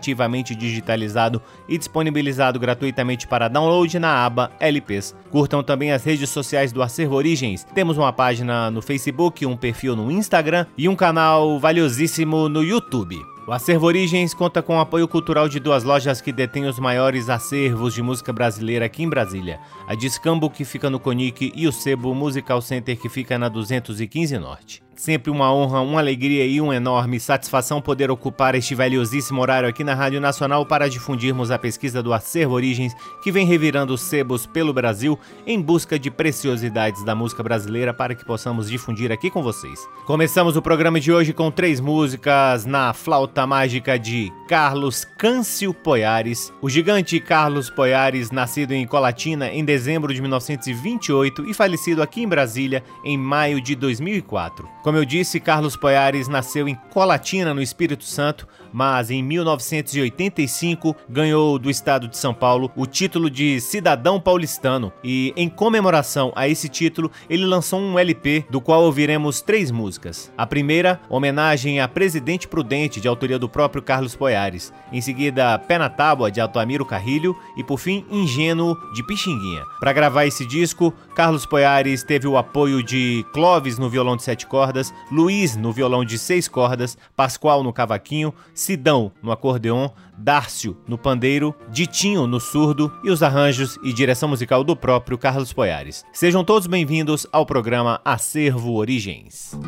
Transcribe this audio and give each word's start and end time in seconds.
gradativamente 0.00 0.54
digitalizado 0.54 1.42
e 1.68 1.76
disponibilizado 1.76 2.58
gratuitamente 2.58 3.26
para 3.26 3.48
download 3.48 3.98
na 3.98 4.24
aba 4.24 4.50
LPs. 4.58 5.14
Curtam 5.30 5.62
também 5.62 5.92
as 5.92 6.02
redes 6.02 6.30
sociais 6.30 6.72
do 6.72 6.82
Acervo 6.82 7.14
Origens. 7.14 7.64
Temos 7.74 7.98
uma 7.98 8.12
página 8.12 8.70
no 8.70 8.80
Facebook, 8.80 9.44
um 9.44 9.56
perfil 9.56 9.94
no 9.94 10.10
Instagram 10.10 10.66
e 10.76 10.88
um 10.88 10.96
canal 10.96 11.58
valiosíssimo 11.60 12.48
no 12.48 12.64
YouTube. 12.64 13.16
O 13.46 13.52
Acervo 13.52 13.86
Origens 13.86 14.32
conta 14.32 14.62
com 14.62 14.76
o 14.76 14.80
apoio 14.80 15.08
cultural 15.08 15.48
de 15.48 15.58
duas 15.58 15.82
lojas 15.82 16.20
que 16.20 16.32
detêm 16.32 16.66
os 16.66 16.78
maiores 16.78 17.28
acervos 17.28 17.94
de 17.94 18.02
música 18.02 18.32
brasileira 18.32 18.86
aqui 18.86 19.02
em 19.02 19.08
Brasília: 19.08 19.58
a 19.88 19.94
Discambo, 19.94 20.48
que 20.48 20.64
fica 20.64 20.88
no 20.88 21.00
Conic, 21.00 21.52
e 21.54 21.66
o 21.66 21.72
Sebo 21.72 22.14
Musical 22.14 22.60
Center, 22.62 22.96
que 22.96 23.08
fica 23.08 23.38
na 23.38 23.48
215 23.48 24.38
Norte. 24.38 24.82
Sempre 25.00 25.30
uma 25.30 25.50
honra, 25.50 25.80
uma 25.80 25.98
alegria 25.98 26.44
e 26.44 26.60
uma 26.60 26.76
enorme 26.76 27.18
satisfação 27.18 27.80
poder 27.80 28.10
ocupar 28.10 28.54
este 28.54 28.74
valiosíssimo 28.74 29.40
horário 29.40 29.66
aqui 29.66 29.82
na 29.82 29.94
Rádio 29.94 30.20
Nacional 30.20 30.66
para 30.66 30.90
difundirmos 30.90 31.50
a 31.50 31.58
pesquisa 31.58 32.02
do 32.02 32.12
Acervo 32.12 32.52
Origens, 32.52 32.92
que 33.22 33.32
vem 33.32 33.46
revirando 33.46 33.96
sebos 33.96 34.44
pelo 34.44 34.74
Brasil 34.74 35.18
em 35.46 35.58
busca 35.58 35.98
de 35.98 36.10
preciosidades 36.10 37.02
da 37.02 37.14
música 37.14 37.42
brasileira 37.42 37.94
para 37.94 38.14
que 38.14 38.26
possamos 38.26 38.68
difundir 38.68 39.10
aqui 39.10 39.30
com 39.30 39.42
vocês. 39.42 39.80
Começamos 40.04 40.54
o 40.54 40.60
programa 40.60 41.00
de 41.00 41.10
hoje 41.10 41.32
com 41.32 41.50
três 41.50 41.80
músicas 41.80 42.66
na 42.66 42.92
flauta 42.92 43.46
mágica 43.46 43.98
de 43.98 44.30
Carlos 44.50 45.06
Câncio 45.16 45.72
Poiares. 45.72 46.52
O 46.60 46.68
gigante 46.68 47.20
Carlos 47.20 47.70
Poiares, 47.70 48.32
nascido 48.32 48.72
em 48.72 48.84
Colatina 48.84 49.46
em 49.46 49.64
dezembro 49.64 50.12
de 50.12 50.20
1928 50.20 51.48
e 51.48 51.54
falecido 51.54 52.02
aqui 52.02 52.24
em 52.24 52.28
Brasília 52.28 52.82
em 53.04 53.16
maio 53.16 53.60
de 53.60 53.76
2004. 53.76 54.68
Como 54.82 54.98
eu 54.98 55.04
disse, 55.04 55.38
Carlos 55.38 55.76
Poiares 55.76 56.26
nasceu 56.26 56.66
em 56.66 56.74
Colatina, 56.74 57.54
no 57.54 57.62
Espírito 57.62 58.02
Santo, 58.02 58.48
mas 58.72 59.10
em 59.10 59.22
1985 59.22 60.96
ganhou 61.08 61.58
do 61.58 61.70
estado 61.70 62.08
de 62.08 62.16
São 62.16 62.32
Paulo 62.34 62.70
o 62.76 62.86
título 62.86 63.30
de 63.30 63.60
cidadão 63.60 64.20
paulistano 64.20 64.92
e 65.02 65.32
em 65.36 65.48
comemoração 65.48 66.32
a 66.34 66.48
esse 66.48 66.68
título 66.68 67.10
ele 67.28 67.44
lançou 67.44 67.80
um 67.80 67.98
LP 67.98 68.44
do 68.50 68.60
qual 68.60 68.82
ouviremos 68.82 69.40
três 69.40 69.70
músicas. 69.70 70.30
A 70.36 70.46
primeira, 70.46 71.00
homenagem 71.08 71.80
a 71.80 71.88
Presidente 71.88 72.48
Prudente 72.48 73.00
de 73.00 73.08
autoria 73.08 73.38
do 73.38 73.48
próprio 73.48 73.82
Carlos 73.82 74.14
Poiares. 74.14 74.72
Em 74.92 75.00
seguida, 75.00 75.58
Pé 75.58 75.78
na 75.78 75.88
Tábua 75.88 76.30
de 76.30 76.40
Altamiro 76.40 76.84
Carrilho 76.84 77.36
e 77.56 77.64
por 77.64 77.78
fim 77.78 78.04
Ingênuo 78.10 78.76
de 78.94 79.06
Pixinguinha. 79.06 79.64
Para 79.78 79.92
gravar 79.92 80.26
esse 80.26 80.46
disco, 80.46 80.92
Carlos 81.14 81.46
Poiares 81.46 82.02
teve 82.02 82.26
o 82.26 82.36
apoio 82.36 82.82
de 82.82 83.24
Clóvis 83.32 83.78
no 83.78 83.88
violão 83.88 84.16
de 84.16 84.22
sete 84.22 84.46
cordas, 84.46 84.92
Luiz 85.10 85.56
no 85.56 85.72
violão 85.72 86.04
de 86.04 86.18
seis 86.18 86.48
cordas, 86.48 86.96
Pascoal 87.16 87.62
no 87.62 87.72
cavaquinho, 87.72 88.34
Sidão 88.60 89.10
no 89.22 89.32
acordeon, 89.32 89.88
Dárcio 90.18 90.76
no 90.86 90.98
pandeiro, 90.98 91.54
Ditinho 91.70 92.26
no 92.26 92.38
surdo 92.38 92.92
e 93.02 93.10
os 93.10 93.22
arranjos 93.22 93.78
e 93.82 93.90
direção 93.90 94.28
musical 94.28 94.62
do 94.62 94.76
próprio 94.76 95.16
Carlos 95.16 95.50
Poiares. 95.50 96.04
Sejam 96.12 96.44
todos 96.44 96.66
bem-vindos 96.66 97.26
ao 97.32 97.46
programa 97.46 98.02
Acervo 98.04 98.74
Origens. 98.74 99.58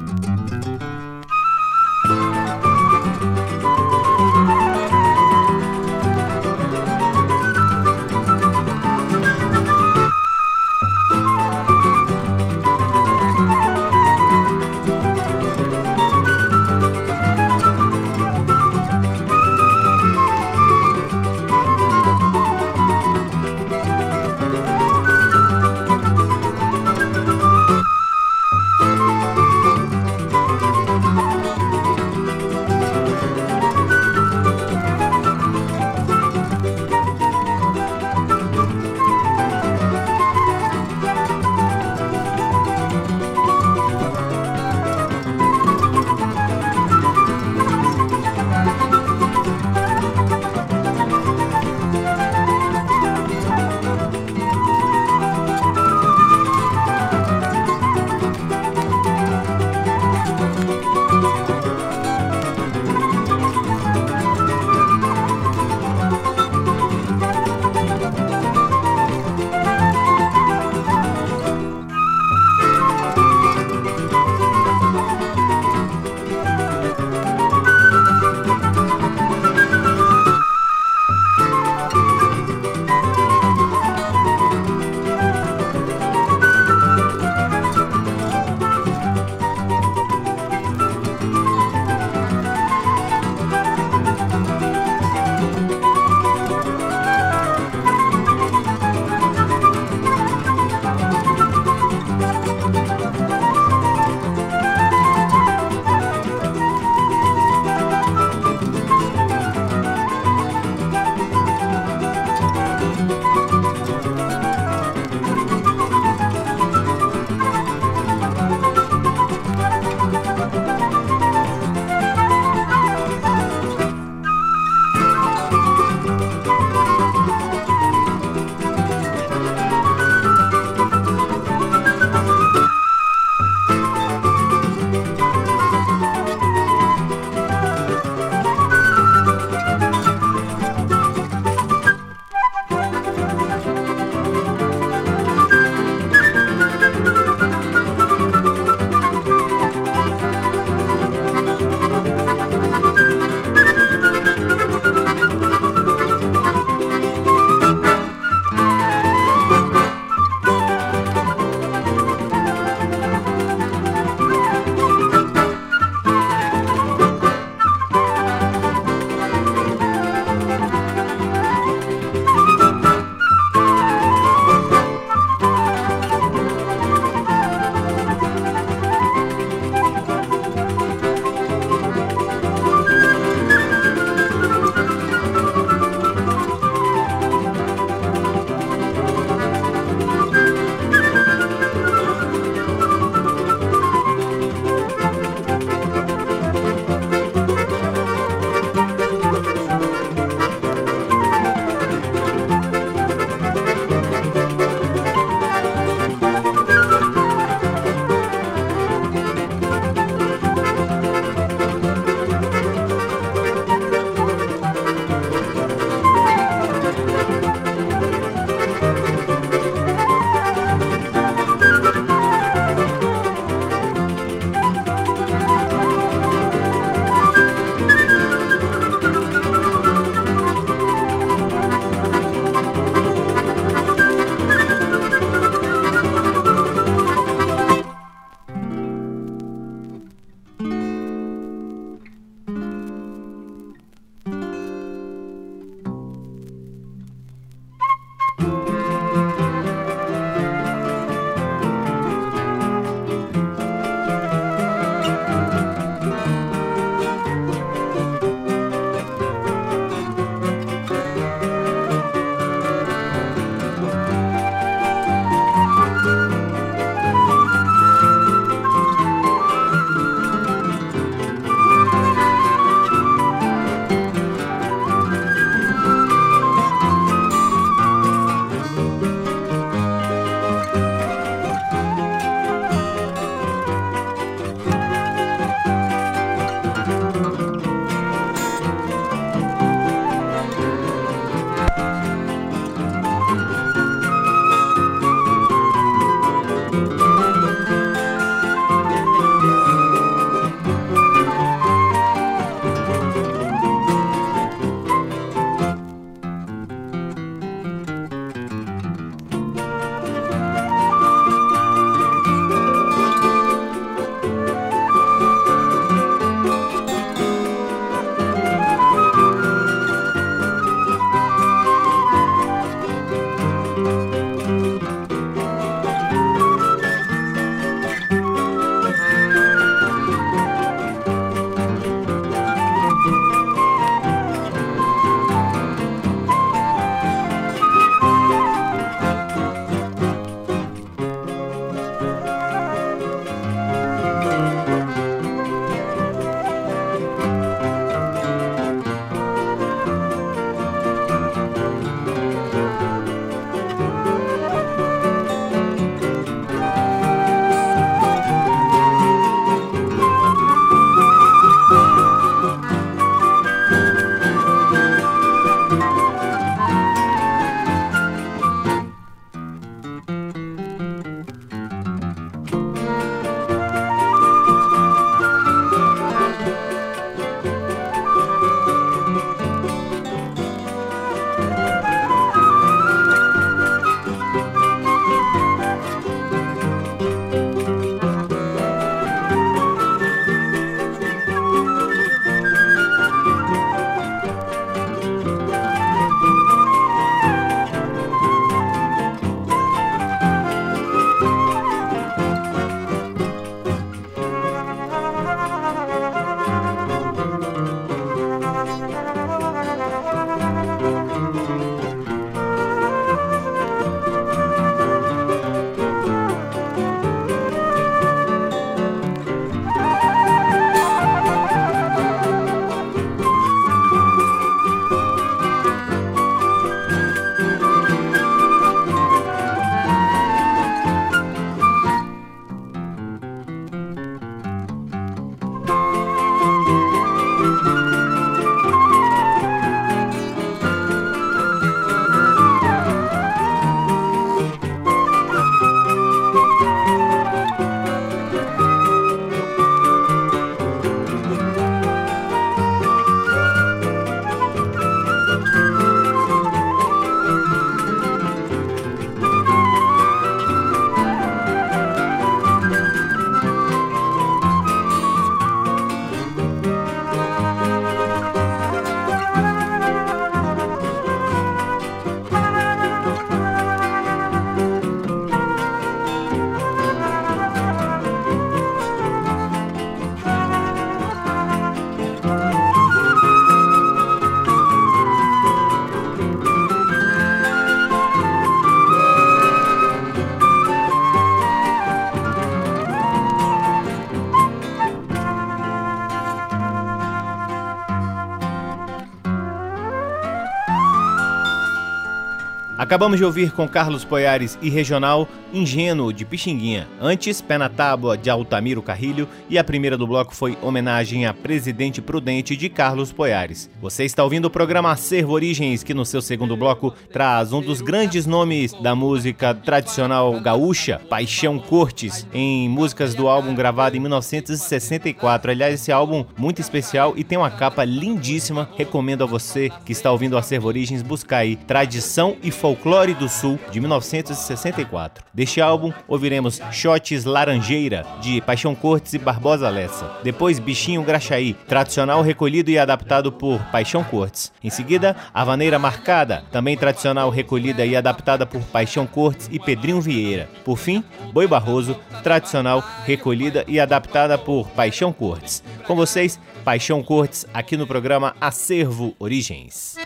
Acabamos 502.92 503.16
de 503.16 503.24
ouvir 503.24 503.52
com 503.52 503.66
Carlos 503.66 504.04
Poiares 504.04 504.58
e 504.60 504.68
Regional 504.68 505.26
Ingênuo 505.50 506.12
de 506.12 506.26
Pixinguinha. 506.26 506.86
Antes, 507.00 507.40
Pé 507.40 507.56
na 507.56 507.70
Tábua 507.70 508.18
de 508.18 508.28
Altamiro 508.28 508.82
Carrilho 508.82 509.26
e 509.48 509.58
a 509.58 509.64
primeira 509.64 509.96
do 509.96 510.06
bloco 510.06 510.34
foi 510.34 510.58
homenagem 510.60 511.24
a 511.24 511.32
Presidente 511.32 512.02
Prudente 512.02 512.54
de 512.54 512.68
Carlos 512.68 513.10
Poiares. 513.10 513.70
Você 513.80 514.04
está 514.04 514.22
ouvindo 514.22 514.44
o 514.44 514.50
programa 514.50 514.92
Acervo 514.92 515.32
Origens, 515.32 515.82
que 515.82 515.94
no 515.94 516.04
seu 516.04 516.20
segundo 516.20 516.54
bloco 516.54 516.94
traz 517.10 517.50
um 517.54 517.62
dos 517.62 517.80
grandes 517.80 518.26
nomes 518.26 518.74
da 518.74 518.94
música 518.94 519.54
tradicional 519.54 520.38
gaúcha, 520.38 521.00
Paixão 521.08 521.58
Cortes, 521.58 522.26
em 522.30 522.68
músicas 522.68 523.14
do 523.14 523.26
álbum 523.26 523.54
gravado 523.54 523.96
em 523.96 524.00
1964. 524.00 525.50
Aliás, 525.50 525.74
esse 525.74 525.90
álbum 525.90 526.26
muito 526.36 526.60
especial 526.60 527.14
e 527.16 527.24
tem 527.24 527.38
uma 527.38 527.50
capa 527.50 527.84
lindíssima. 527.84 528.68
Recomendo 528.76 529.24
a 529.24 529.26
você 529.26 529.70
que 529.86 529.92
está 529.92 530.12
ouvindo 530.12 530.34
o 530.34 530.38
Acervo 530.38 530.68
Origens 530.68 531.00
buscar 531.00 531.38
aí 531.38 531.56
Tradição 531.56 532.36
e 532.42 532.50
Folclore 532.50 532.81
do 533.18 533.28
Sul 533.28 533.60
de 533.70 533.80
1964. 533.80 535.24
Deste 535.32 535.60
álbum, 535.60 535.92
ouviremos 536.08 536.60
Shots 536.72 537.24
Laranjeira 537.24 538.04
de 538.20 538.40
Paixão 538.40 538.74
Cortes 538.74 539.14
e 539.14 539.18
Barbosa 539.18 539.68
Lessa. 539.68 540.18
Depois, 540.24 540.58
Bichinho 540.58 541.02
Graxaí, 541.04 541.54
tradicional 541.68 542.22
recolhido 542.22 542.70
e 542.70 542.78
adaptado 542.78 543.30
por 543.30 543.60
Paixão 543.70 544.02
Cortes. 544.02 544.52
Em 544.62 544.68
seguida, 544.68 545.14
A 545.32 545.44
Vaneira 545.44 545.78
Marcada, 545.78 546.44
também 546.50 546.76
tradicional 546.76 547.30
recolhida 547.30 547.86
e 547.86 547.94
adaptada 547.94 548.44
por 548.44 548.60
Paixão 548.62 549.06
Cortes 549.06 549.48
e 549.52 549.60
Pedrinho 549.60 550.00
Vieira. 550.00 550.48
Por 550.64 550.76
fim, 550.76 551.04
Boi 551.32 551.46
Barroso, 551.46 551.96
tradicional 552.22 552.82
recolhida 553.04 553.64
e 553.68 553.78
adaptada 553.78 554.36
por 554.36 554.68
Paixão 554.70 555.12
Cortes. 555.12 555.62
Com 555.86 555.94
vocês, 555.94 556.38
Paixão 556.64 557.02
Cortes, 557.02 557.46
aqui 557.54 557.76
no 557.76 557.86
programa 557.86 558.34
Acervo 558.40 559.14
Origens. 559.20 559.96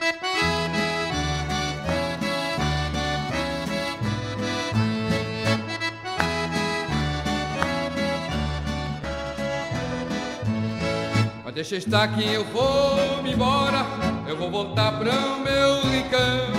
Deixa 11.56 11.76
estar 11.76 12.08
que 12.08 12.22
eu 12.22 12.44
vou 12.44 13.22
me 13.22 13.32
embora, 13.32 13.86
eu 14.28 14.36
vou 14.36 14.50
voltar 14.50 14.92
para 14.98 15.10
o 15.10 15.40
meu 15.40 15.80
rincão, 15.90 16.52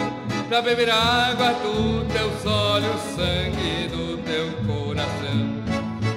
pra 0.50 0.60
beber 0.60 0.90
água 0.90 1.54
do 1.54 2.04
teu 2.12 2.52
olhos, 2.52 3.00
sangue 3.16 3.90
do 3.90 4.18
teu 4.24 4.52
coração. 4.66 5.64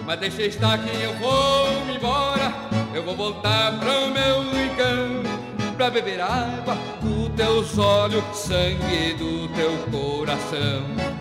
Mas 0.06 0.20
deixa 0.20 0.44
estar 0.44 0.78
que 0.78 0.99
eu 0.99 1.14
vou 1.16 1.84
me 1.84 1.96
embora, 1.96 2.54
eu 2.94 3.02
vou 3.02 3.14
voltar 3.14 3.78
para 3.78 4.00
o 4.00 4.10
meu 4.12 4.50
rincão, 4.50 5.75
pra 5.76 5.90
beber 5.90 6.22
água 6.22 6.75
do 7.02 7.28
teus 7.37 7.76
olhos, 7.76 8.25
sangue 8.34 9.12
do 9.18 9.46
teu 9.49 9.76
coração. 9.90 11.19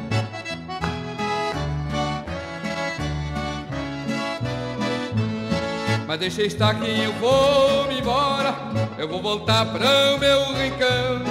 Mas 6.10 6.18
deixa 6.18 6.42
estar 6.42 6.74
que 6.74 6.90
eu 6.90 7.14
vou 7.20 7.88
me 7.88 8.00
embora, 8.00 8.56
eu 8.98 9.08
vou 9.08 9.22
voltar 9.22 9.64
para 9.68 10.16
o 10.16 10.18
meu 10.18 10.54
rincão, 10.56 11.22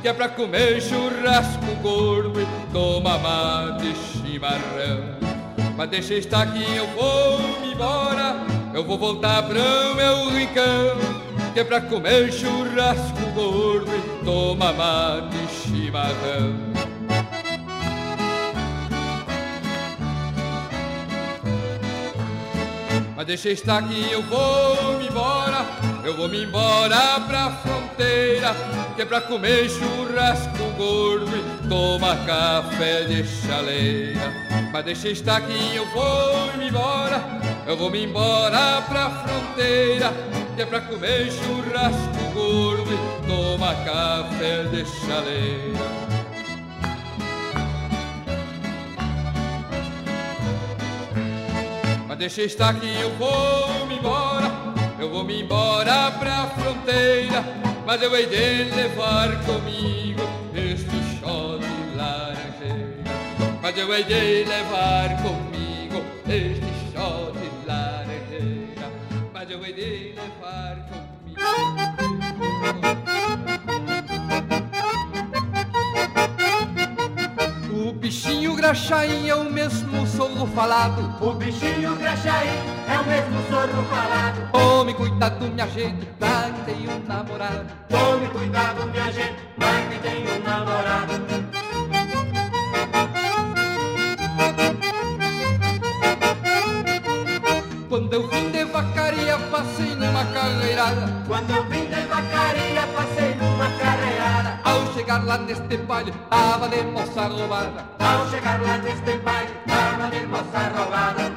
que 0.00 0.08
é 0.08 0.12
pra 0.14 0.26
comer 0.26 0.80
churrasco 0.80 1.66
gordo 1.82 2.40
e 2.40 2.46
tomar 2.72 3.18
mate 3.18 3.94
chimarrão. 3.94 5.18
Mas 5.76 5.90
deixa 5.90 6.14
estar 6.14 6.50
que 6.50 6.62
eu 6.74 6.86
vou 6.96 7.60
me 7.60 7.74
embora, 7.74 8.36
eu 8.72 8.82
vou 8.82 8.96
voltar 8.96 9.42
para 9.42 9.60
o 9.60 9.94
meu 9.96 10.30
rincão, 10.30 10.96
que 11.52 11.60
é 11.60 11.64
pra 11.64 11.82
comer 11.82 12.32
churrasco 12.32 13.20
gordo 13.34 13.90
e 13.94 14.24
tomar 14.24 14.72
mate 14.72 15.36
chimarrão. 15.62 16.71
Mas 23.22 23.28
deixa 23.28 23.50
estar 23.50 23.86
que 23.86 24.10
eu 24.10 24.20
vou 24.22 24.98
me 24.98 25.06
embora, 25.06 25.64
eu 26.02 26.16
vou 26.16 26.28
me 26.28 26.42
embora 26.42 27.20
pra 27.20 27.52
fronteira, 27.52 28.52
que 28.96 29.02
é 29.02 29.04
pra 29.04 29.20
comer 29.20 29.70
churrasco 29.70 30.64
gordo 30.76 31.30
e 31.36 31.68
tomar 31.68 32.16
café 32.26 33.04
de 33.04 33.22
chaleira. 33.24 34.34
Mas 34.72 34.84
deixa 34.84 35.08
estar 35.10 35.40
que 35.40 35.76
eu 35.76 35.86
vou 35.92 36.56
me 36.58 36.66
embora, 36.66 37.22
eu 37.64 37.76
vou 37.76 37.92
me 37.92 38.02
embora 38.02 38.82
pra 38.88 39.08
fronteira, 39.08 40.12
que 40.56 40.62
é 40.62 40.66
pra 40.66 40.80
comer 40.80 41.30
churrasco 41.30 42.32
gordo 42.34 42.90
e 42.92 43.26
tomar 43.28 43.84
café 43.84 44.64
de 44.64 44.84
chaleira. 44.84 46.01
Deixa 52.22 52.42
estar 52.42 52.78
que 52.78 52.86
eu 53.00 53.10
vou 53.16 53.84
me 53.88 53.96
embora, 53.96 54.46
eu 55.00 55.10
vou 55.10 55.24
me 55.24 55.42
embora 55.42 56.08
pra 56.20 56.46
fronteira, 56.50 57.42
mas 57.84 58.00
eu 58.00 58.14
hei 58.14 58.26
de 58.26 58.72
levar 58.76 59.44
comigo 59.44 60.22
este 60.54 61.18
chó 61.18 61.58
de 61.58 61.96
laranjeira. 61.96 63.02
Mas 63.60 63.76
eu 63.76 63.92
hei 63.92 64.04
de 64.04 64.44
levar 64.44 65.20
comigo 65.20 66.00
este 66.28 66.92
chó 66.92 67.32
de 67.32 67.66
laranjeira, 67.66 68.88
mas 69.34 69.50
eu 69.50 69.64
hei 69.64 69.72
de 69.72 70.14
levar 70.14 70.76
comigo. 70.88 71.02
O 77.92 77.94
bichinho 77.94 78.56
graxaí 78.56 79.28
é 79.28 79.34
o 79.34 79.44
mesmo 79.44 80.06
solo 80.06 80.46
falado. 80.46 81.14
O 81.20 81.34
bichinho 81.34 81.94
graxaí 81.96 82.48
é 82.88 82.98
o 82.98 83.04
mesmo 83.04 83.38
sorro 83.50 83.82
falado. 83.84 84.50
Tome 84.50 84.94
cuidado, 84.94 85.46
minha 85.46 85.68
gente, 85.68 86.06
pra 86.18 86.50
quem 86.64 86.74
tem 86.74 86.88
um 86.88 87.06
namorado. 87.06 87.66
Tome 87.90 88.28
cuidado, 88.28 88.86
minha 88.86 89.12
gente, 89.12 89.36
pra 89.58 89.72
quem 89.90 89.98
tem 89.98 90.24
um 90.24 90.42
namorado. 90.42 91.61
Quando 97.92 98.10
eu 98.14 98.26
vim 98.26 98.50
de 98.50 98.64
vacaria, 98.64 99.38
passei 99.50 99.94
numa 99.96 100.24
carreirada. 100.24 101.12
Quando 101.28 101.50
eu 101.50 101.62
vim 101.64 101.84
de 101.84 102.00
vacaria, 102.06 102.86
passei 102.96 103.34
numa 103.34 103.68
carreirada. 103.78 104.60
Ao 104.64 104.94
chegar 104.94 105.22
lá 105.26 105.36
neste 105.36 105.76
baile, 105.76 106.10
tava 106.30 106.70
de 106.70 106.82
moça 106.84 107.26
roubada. 107.26 107.84
Ao 107.98 108.30
chegar 108.30 108.62
lá 108.62 108.78
neste 108.78 109.18
baile, 109.18 109.50
tava 109.66 110.08
de 110.08 110.26
moça 110.26 110.72
roubada. 110.74 111.32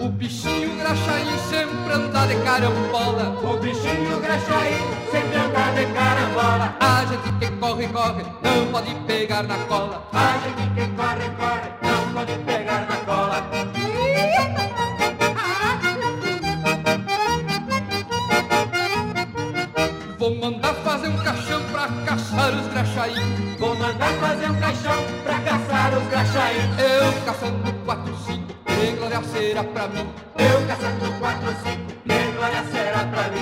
O 0.00 0.08
bichinho 0.08 0.78
graxaí 0.78 1.38
sempre 1.50 1.92
anda 1.92 2.26
de 2.28 2.36
carambola. 2.36 3.24
O 3.44 3.58
bichinho 3.58 4.20
graxaí 4.22 4.74
sempre 5.10 5.36
anda 5.36 5.70
de 5.76 5.84
carambola. 5.92 6.76
A 6.80 7.04
gente 7.04 7.30
que 7.38 7.51
corre, 7.62 7.86
corre, 7.86 8.24
não 8.42 8.72
pode 8.72 8.92
pegar 9.06 9.44
na 9.44 9.56
cola. 9.66 10.02
A 10.12 10.38
gente 10.42 10.68
que 10.74 10.84
corre, 10.96 11.30
corre, 11.38 11.70
não 11.80 12.12
pode 12.12 12.36
pegar 12.38 12.80
na 12.90 12.96
cola. 13.06 13.38
Vou 20.18 20.34
mandar 20.34 20.74
fazer 20.74 21.06
um 21.06 21.16
caixão 21.18 21.62
pra 21.70 21.88
caçar 22.04 22.52
os 22.52 22.66
graxaí. 22.66 23.14
Vou 23.60 23.76
mandar 23.76 24.12
fazer 24.14 24.50
um 24.50 24.58
caixão 24.58 25.04
pra 25.22 25.38
caçar 25.38 25.96
os 25.96 26.08
graxaí. 26.08 26.56
Eu 26.80 27.24
caçando 27.24 27.72
quatro, 27.84 28.16
cinco, 28.26 28.52
que 28.66 28.96
glória 28.96 29.22
será 29.32 29.62
pra 29.62 29.86
mim. 29.86 30.08
Eu 30.36 30.66
caçando 30.66 31.12
quatro, 31.20 31.54
cinco, 31.62 31.92
que 32.02 32.32
glória 32.32 32.64
será 32.72 33.04
pra 33.06 33.28
mim. 33.28 33.41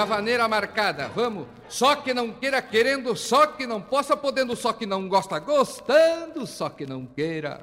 A 0.00 0.04
vaneira 0.06 0.48
marcada, 0.48 1.10
vamos. 1.14 1.46
Só 1.68 1.94
que 1.94 2.14
não 2.14 2.32
queira 2.32 2.62
querendo, 2.62 3.14
só 3.14 3.46
que 3.46 3.66
não 3.66 3.82
possa 3.82 4.16
podendo, 4.16 4.56
só 4.56 4.72
que 4.72 4.86
não 4.86 5.06
gosta 5.06 5.38
gostando, 5.38 6.46
só 6.46 6.70
que 6.70 6.86
não 6.86 7.04
queira. 7.04 7.60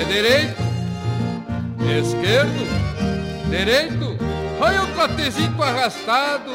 É 0.00 0.04
direito, 0.04 0.53
esquerdo, 1.98 2.66
direito, 3.48 4.16
olha 4.60 4.82
o 4.82 4.86
trotezito 4.88 5.62
arrastado. 5.62 6.52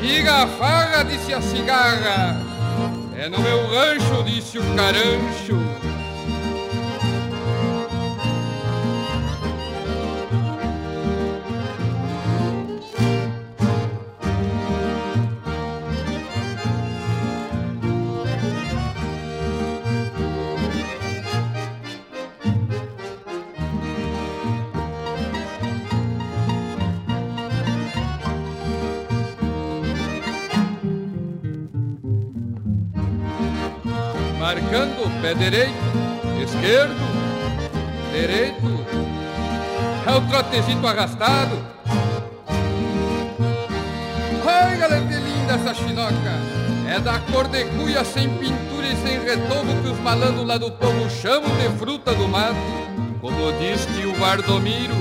Siga 0.00 0.42
a 0.42 0.46
farra, 0.48 1.04
disse 1.04 1.32
a 1.32 1.40
cigarra. 1.40 2.36
É 3.16 3.28
no 3.28 3.38
meu 3.38 3.66
rancho, 3.68 4.24
disse 4.24 4.58
o 4.58 4.62
carancho. 4.74 5.61
Marcando 34.52 35.22
pé 35.22 35.34
direito, 35.34 35.72
esquerdo, 36.42 36.94
direito. 38.12 38.82
É 40.06 40.10
o 40.14 40.20
trotezito 40.28 40.86
arrastado. 40.86 41.56
Ai, 44.46 44.76
galera, 44.76 45.06
que 45.06 45.14
linda 45.14 45.54
essa 45.54 45.74
chinoca. 45.74 46.52
É 46.86 47.00
da 47.00 47.18
cor 47.32 47.48
de 47.48 47.64
cuia, 47.64 48.04
sem 48.04 48.28
pintura 48.28 48.86
e 48.86 48.96
sem 48.96 49.24
retovo 49.24 49.82
que 49.82 49.88
os 49.88 49.98
malandros 50.00 50.46
lá 50.46 50.58
do 50.58 50.70
povo 50.72 51.08
chamam 51.08 51.48
de 51.56 51.70
fruta 51.78 52.12
do 52.12 52.28
mato. 52.28 52.56
Como 53.22 53.52
diz 53.52 53.86
que 53.86 54.04
o 54.04 54.12
Bardomiro, 54.18 54.94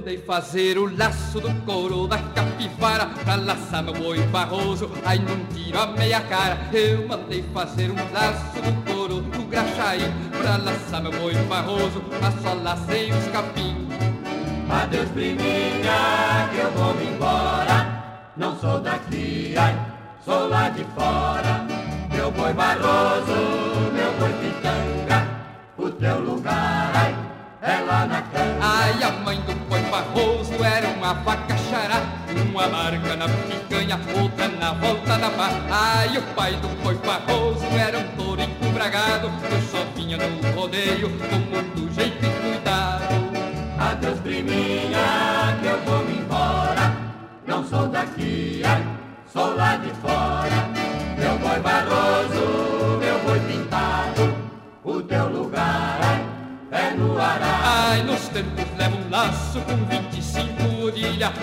mandei 0.00 0.16
fazer 0.16 0.78
o 0.78 0.96
laço 0.96 1.38
do 1.40 1.54
couro 1.66 2.06
da 2.06 2.16
capivara. 2.16 3.06
Pra 3.22 3.36
laçar 3.36 3.82
meu 3.82 3.92
boi 3.92 4.18
barroso, 4.28 4.90
aí 5.04 5.18
não 5.18 5.44
tiro 5.54 5.78
a 5.78 5.88
meia 5.88 6.20
cara. 6.22 6.58
Eu 6.72 7.06
mandei 7.06 7.44
fazer 7.52 7.90
um 7.90 8.12
laço 8.12 8.62
do 8.62 8.90
couro 8.90 9.20
do 9.20 9.42
graxaí. 9.44 10.00
Pra 10.30 10.56
laçar 10.56 11.02
meu 11.02 11.12
boi 11.12 11.34
barroso, 11.34 12.02
mas 12.20 12.34
só 12.42 12.54
lacei 12.54 13.12
os 13.12 13.26
capim. 13.28 13.76
Adeus 14.70 15.10
priminha, 15.10 16.48
que 16.50 16.58
eu 16.58 16.70
vou 16.72 16.94
me 16.94 17.06
embora. 17.06 18.30
Não 18.36 18.58
sou 18.58 18.80
daqui, 18.80 19.54
ai, 19.58 19.76
sou 20.24 20.48
lá 20.48 20.70
de 20.70 20.84
fora. 20.94 21.66
Meu 22.10 22.30
boi 22.30 22.54
barroso, 22.54 23.59
marca 32.70 33.16
na 33.16 33.26
picanha, 33.28 34.00
outra 34.20 34.48
na 34.48 34.72
volta 34.72 35.18
da 35.18 35.30
barra 35.30 35.60
Ai, 35.70 36.16
o 36.18 36.22
pai 36.34 36.54
do 36.56 36.68
boi 36.82 36.94
barroso 36.96 37.64
era 37.78 37.98
um 37.98 38.08
touro 38.16 38.40
encubragado 38.40 39.30
Eu 39.50 39.62
só 39.62 39.84
vinha 39.96 40.16
no 40.16 40.52
rodeio 40.52 41.10
com 41.10 41.36
muito 41.36 41.94
jeito 41.94 42.24
e 42.24 42.52
cuidado. 42.52 43.30
Adeus 43.78 44.20
priminha, 44.20 45.58
que 45.60 45.66
eu 45.66 45.80
vou 45.84 46.04
me 46.04 46.18
embora. 46.18 46.94
Não 47.46 47.64
sou 47.66 47.88
daqui, 47.88 48.62
ai, 48.64 48.84
sou 49.32 49.54
lá 49.56 49.76
de 49.76 49.90
fora 50.00 50.59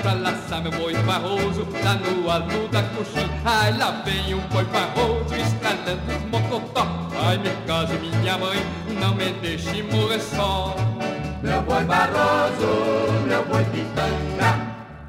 Pra 0.08 0.14
laçar 0.14 0.62
meu 0.62 0.72
boi 0.72 0.94
barroso 1.04 1.68
lá 1.84 1.96
no 1.96 2.32
alto 2.32 2.70
da 2.70 2.82
coxinha 2.82 3.30
Ai, 3.44 3.78
lá 3.78 3.92
vem 4.06 4.36
o 4.36 4.40
boi 4.54 4.64
barroso 4.64 5.36
escalando 5.36 6.02
os 6.08 6.24
mocotó. 6.32 6.88
Ai, 7.22 7.38
me 7.38 7.50
case 7.68 7.94
minha 7.96 8.38
mãe, 8.38 8.58
não 9.02 9.14
me 9.16 9.34
deixe 9.42 9.84
morrer 9.84 10.22
só. 10.22 10.74
Meu 11.44 11.62
boi 11.64 11.84
barroso, 11.84 13.22
meu 13.28 13.44
boi 13.48 13.66
pitanga 13.66 14.58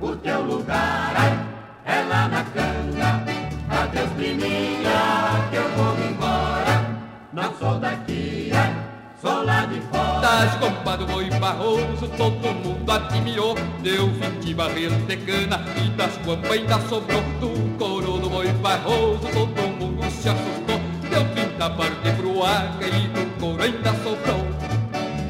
O 0.00 0.16
teu 0.16 0.42
lugar, 0.42 1.14
ai, 1.14 1.46
é 1.84 2.02
lá 2.02 2.26
na 2.26 2.42
canga. 2.42 3.22
Adeus 3.70 4.10
priminha, 4.16 5.46
que 5.48 5.56
eu 5.58 5.68
vou 5.76 5.96
embora. 6.10 6.84
Não 7.32 7.54
sou 7.54 7.78
daqui, 7.78 8.50
ai, 8.52 8.74
sou 9.22 9.44
lá 9.44 9.64
de 9.64 9.80
fora. 9.80 10.20
Das 10.22 10.56
gompas 10.56 10.98
do 10.98 11.06
boi 11.06 11.27
barroso 11.48 12.06
todo 12.16 12.52
mundo 12.52 12.90
admirou. 12.90 13.54
Deu 13.82 14.08
20 14.08 14.54
barreiros 14.54 15.06
de 15.06 15.16
cana 15.16 15.64
e 15.82 15.88
das 15.90 16.18
guampas 16.18 16.50
ainda 16.50 16.78
sobrou. 16.80 17.22
Do 17.40 17.78
couro 17.78 18.18
do 18.18 18.28
boi 18.28 18.48
barroso 18.60 19.26
todo 19.32 19.62
mundo 19.78 20.02
se 20.10 20.28
assustou. 20.28 20.78
Deu 21.08 21.24
30 21.34 21.70
partes 21.70 22.12
pro 22.16 22.44
arca 22.44 22.86
e 22.86 23.08
do 23.08 23.40
couro 23.40 23.62
ainda 23.62 23.92
sobrou. 24.02 24.46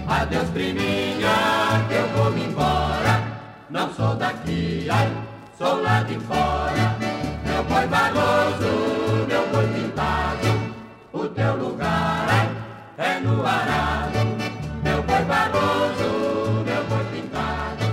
Adeus 0.08 0.48
priminha, 0.50 1.84
que 1.88 1.94
eu 1.94 2.08
vou 2.16 2.32
me 2.32 2.44
embora. 2.46 3.22
Não 3.70 3.92
sou 3.94 4.16
daqui, 4.16 4.88
ai, 4.90 5.12
sou 5.56 5.80
lá 5.82 6.02
de 6.02 6.18
fora. 6.20 6.96
Meu 7.44 7.62
boi 7.64 7.86
barroso, 7.86 9.26
meu 9.28 9.46
boi 9.52 9.66
pintado. 9.68 10.48
O 11.12 11.28
teu 11.28 11.56
lugar, 11.56 12.26
ai, 12.28 12.48
é 13.06 13.20
no 13.20 13.46
arado 13.46 14.37
barroso, 15.50 16.64
meu 16.64 16.84
boi 16.84 17.04
pintado 17.12 17.86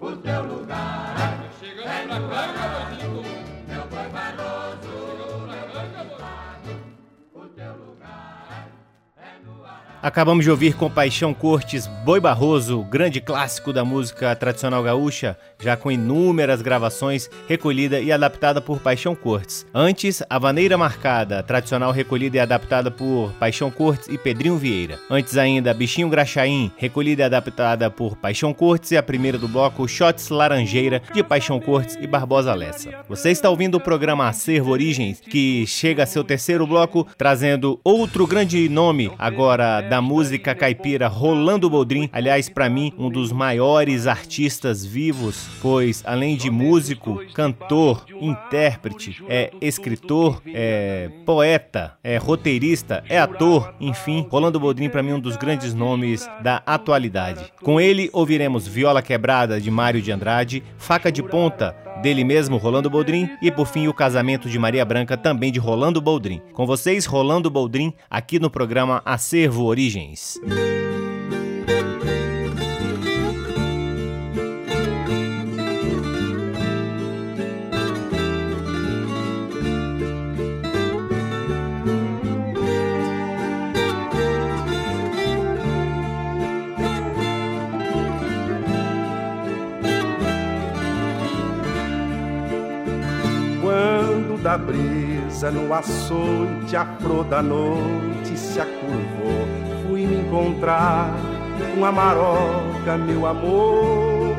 O 0.00 0.16
teu 0.16 0.42
lugar, 0.42 1.14
ai, 1.16 1.50
Chegando 1.58 2.28
cá, 2.28 2.79
Acabamos 10.02 10.46
de 10.46 10.50
ouvir 10.50 10.74
com 10.74 10.90
Paixão 10.90 11.34
Cortes 11.34 11.86
Boi 11.86 12.20
Barroso, 12.20 12.82
grande 12.84 13.20
clássico 13.20 13.70
da 13.70 13.84
música 13.84 14.34
tradicional 14.34 14.82
gaúcha, 14.82 15.36
já 15.62 15.76
com 15.76 15.92
inúmeras 15.92 16.62
gravações, 16.62 17.28
recolhida 17.46 18.00
e 18.00 18.10
adaptada 18.10 18.62
por 18.62 18.80
Paixão 18.80 19.14
Cortes. 19.14 19.66
Antes, 19.74 20.22
A 20.30 20.38
Vaneira 20.38 20.78
Marcada, 20.78 21.42
tradicional 21.42 21.92
recolhida 21.92 22.38
e 22.38 22.40
adaptada 22.40 22.90
por 22.90 23.30
Paixão 23.34 23.70
Cortes 23.70 24.08
e 24.08 24.16
Pedrinho 24.16 24.56
Vieira. 24.56 24.98
Antes 25.10 25.36
ainda, 25.36 25.74
Bichinho 25.74 26.08
Graxaim, 26.08 26.72
recolhida 26.78 27.22
e 27.22 27.26
adaptada 27.26 27.90
por 27.90 28.16
Paixão 28.16 28.54
Cortes 28.54 28.92
e 28.92 28.96
a 28.96 29.02
primeira 29.02 29.36
do 29.36 29.48
bloco, 29.48 29.86
Shots 29.86 30.30
Laranjeira, 30.30 31.02
de 31.12 31.22
Paixão 31.22 31.60
Cortes 31.60 31.98
e 32.00 32.06
Barbosa 32.06 32.54
Lessa. 32.54 32.88
Você 33.06 33.30
está 33.30 33.50
ouvindo 33.50 33.74
o 33.74 33.80
programa 33.80 34.26
Acervo 34.26 34.70
Origens, 34.70 35.20
que 35.20 35.66
chega 35.66 36.04
a 36.04 36.06
seu 36.06 36.24
terceiro 36.24 36.66
bloco, 36.66 37.06
trazendo 37.18 37.78
outro 37.84 38.26
grande 38.26 38.66
nome 38.66 39.12
agora 39.18 39.89
da 39.90 40.00
música 40.00 40.54
caipira, 40.54 41.08
Rolando 41.08 41.68
Boldrin. 41.68 42.08
Aliás, 42.12 42.48
para 42.48 42.70
mim, 42.70 42.92
um 42.96 43.10
dos 43.10 43.32
maiores 43.32 44.06
artistas 44.06 44.86
vivos, 44.86 45.48
pois 45.60 46.04
além 46.06 46.36
de 46.36 46.48
músico, 46.48 47.20
cantor, 47.34 48.06
intérprete, 48.20 49.20
é 49.28 49.50
escritor, 49.60 50.40
é 50.46 51.10
poeta, 51.26 51.98
é 52.04 52.16
roteirista, 52.18 53.02
é 53.08 53.18
ator, 53.18 53.74
enfim, 53.80 54.24
Rolando 54.30 54.60
Boldrin 54.60 54.88
para 54.88 55.02
mim 55.02 55.14
um 55.14 55.20
dos 55.20 55.36
grandes 55.36 55.74
nomes 55.74 56.24
da 56.40 56.62
atualidade. 56.64 57.52
Com 57.60 57.80
ele 57.80 58.08
ouviremos 58.12 58.68
Viola 58.68 59.02
Quebrada 59.02 59.60
de 59.60 59.72
Mário 59.72 60.00
de 60.00 60.12
Andrade, 60.12 60.62
Faca 60.78 61.10
de 61.10 61.20
Ponta 61.20 61.74
dele 62.00 62.24
mesmo, 62.24 62.56
Rolando 62.56 62.90
Boldrin, 62.90 63.30
e 63.40 63.50
por 63.50 63.66
fim 63.66 63.86
o 63.86 63.94
casamento 63.94 64.48
de 64.48 64.58
Maria 64.58 64.84
Branca, 64.84 65.16
também 65.16 65.52
de 65.52 65.58
Rolando 65.58 66.00
Boldrin. 66.00 66.40
Com 66.52 66.66
vocês, 66.66 67.06
Rolando 67.06 67.50
Boldrin, 67.50 67.92
aqui 68.08 68.38
no 68.38 68.50
programa 68.50 69.02
Acervo 69.04 69.64
Origens. 69.64 70.40
No 95.48 95.72
açoite, 95.72 96.76
a 96.76 96.84
flor 97.00 97.24
da 97.24 97.40
noite 97.40 98.36
se 98.36 98.60
acurvou. 98.60 99.46
Fui 99.86 100.04
me 100.04 100.16
encontrar 100.16 101.14
com 101.74 101.84
a 101.84 101.92
maroca, 101.92 102.98
meu 102.98 103.26
amor. 103.26 104.36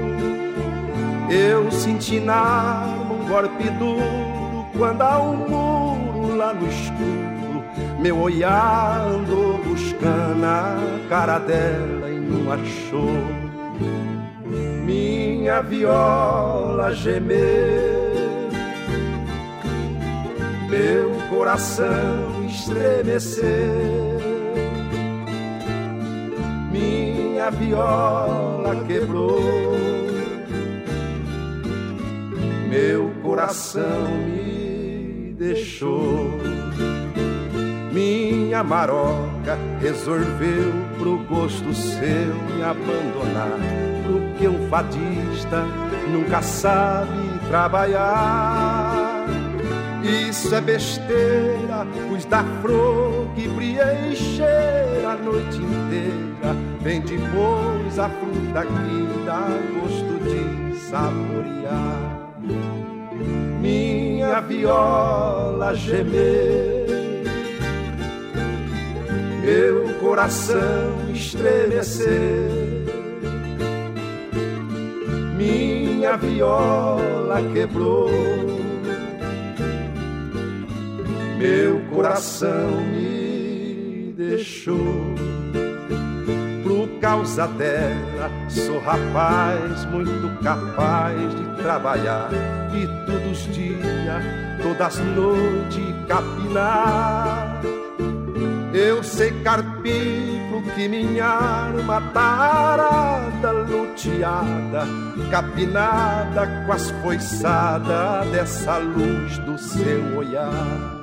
Eu 1.29 1.71
senti 1.71 2.19
na 2.19 2.83
um 3.09 3.27
golpe 3.27 3.69
duro 3.79 4.65
quando 4.77 5.01
há 5.01 5.17
um 5.17 5.37
muro 5.37 6.35
lá 6.35 6.53
no 6.53 6.67
escuro. 6.67 7.63
Meu 7.99 8.19
olhar 8.19 9.07
andou 9.07 9.57
buscando 9.59 10.43
a 10.43 10.77
cara 11.09 11.39
dela 11.39 12.09
e 12.09 12.19
não 12.19 12.51
achou. 12.51 13.15
Minha 14.85 15.61
viola 15.61 16.93
gemeu 16.93 18.10
meu 20.71 21.11
coração 21.29 22.45
estremeceu. 22.47 23.43
Minha 26.71 27.51
viola 27.51 28.83
quebrou, 28.87 29.75
meu 32.69 33.11
coração 33.21 34.15
me 34.25 35.35
deixou. 35.37 36.31
Minha 37.91 38.63
maroca 38.63 39.57
resolveu 39.81 40.71
pro 40.97 41.17
gosto 41.25 41.73
seu 41.73 41.99
me 41.99 42.63
abandonar, 42.63 43.59
porque 44.07 44.47
um 44.47 44.69
fadista 44.69 45.65
nunca 46.09 46.41
sabe 46.41 47.11
trabalhar. 47.49 48.80
Isso 50.03 50.53
é 50.55 50.61
besteira, 50.61 51.85
pois 52.09 52.25
da 52.25 52.43
flor 52.61 53.27
que 53.35 53.47
cheira 54.15 55.11
a 55.11 55.15
noite 55.15 55.57
inteira. 55.57 56.55
Vem 56.81 57.01
depois 57.01 57.99
a 57.99 58.09
fruta 58.09 58.65
que 58.65 59.25
dá 59.25 59.47
gosto 59.79 60.19
de 60.23 60.79
saborear. 60.79 62.31
Minha 63.61 64.39
viola 64.41 65.75
gemeu, 65.75 66.87
meu 69.43 69.93
coração 69.99 71.11
estremeceu. 71.13 72.09
Minha 75.37 76.17
viola 76.17 77.41
quebrou 77.53 78.09
meu 81.41 81.81
coração 81.91 82.81
me 82.81 84.13
deixou. 84.15 85.15
Por 86.63 86.87
causa 86.99 87.47
dela, 87.47 88.29
sou 88.47 88.79
rapaz 88.79 89.85
muito 89.85 90.43
capaz 90.43 91.35
de 91.35 91.61
trabalhar 91.61 92.29
e 92.73 92.87
todos 93.05 93.47
os 93.47 93.55
dias, 93.55 94.23
todas 94.61 94.99
as 94.99 95.05
noites 95.05 95.95
capinar. 96.07 97.61
Eu 98.73 99.03
sei 99.03 99.31
carpir 99.41 100.41
que 100.75 100.87
minha 100.87 101.25
arma 101.25 102.01
tarada, 102.13 103.51
luteada, 103.51 104.87
capinada 105.29 106.47
com 106.65 106.71
as 106.71 106.91
foiçadas 107.01 108.27
dessa 108.29 108.77
luz 108.77 109.37
do 109.39 109.57
seu 109.57 110.17
olhar 110.17 111.00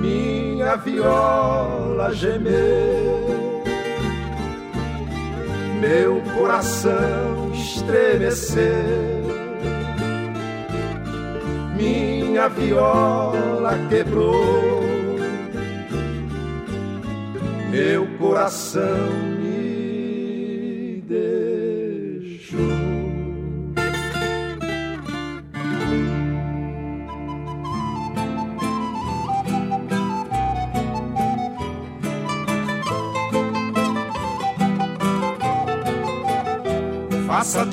minha 0.00 0.76
viola 0.76 2.12
gemeu, 2.12 3.62
meu 5.80 6.20
coração 6.36 7.50
estremeceu, 7.52 8.62
minha 11.76 12.48
viola 12.48 13.78
quebrou, 13.88 14.82
meu 17.70 18.06
coração 18.18 19.31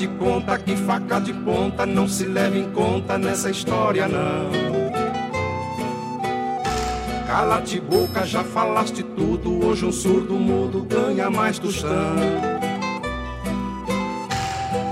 de 0.00 0.08
conta 0.08 0.56
que 0.56 0.74
faca 0.74 1.20
de 1.20 1.30
ponta 1.30 1.84
não 1.84 2.08
se 2.08 2.24
leva 2.24 2.56
em 2.56 2.70
conta 2.72 3.18
nessa 3.18 3.50
história, 3.50 4.08
não. 4.08 4.50
Cala-te 7.26 7.78
boca, 7.78 8.24
já 8.24 8.42
falaste 8.42 9.02
tudo. 9.02 9.62
Hoje 9.66 9.84
um 9.84 9.92
surdo 9.92 10.36
mudo 10.36 10.86
ganha 10.88 11.28
mais 11.28 11.58
tostão. 11.58 12.16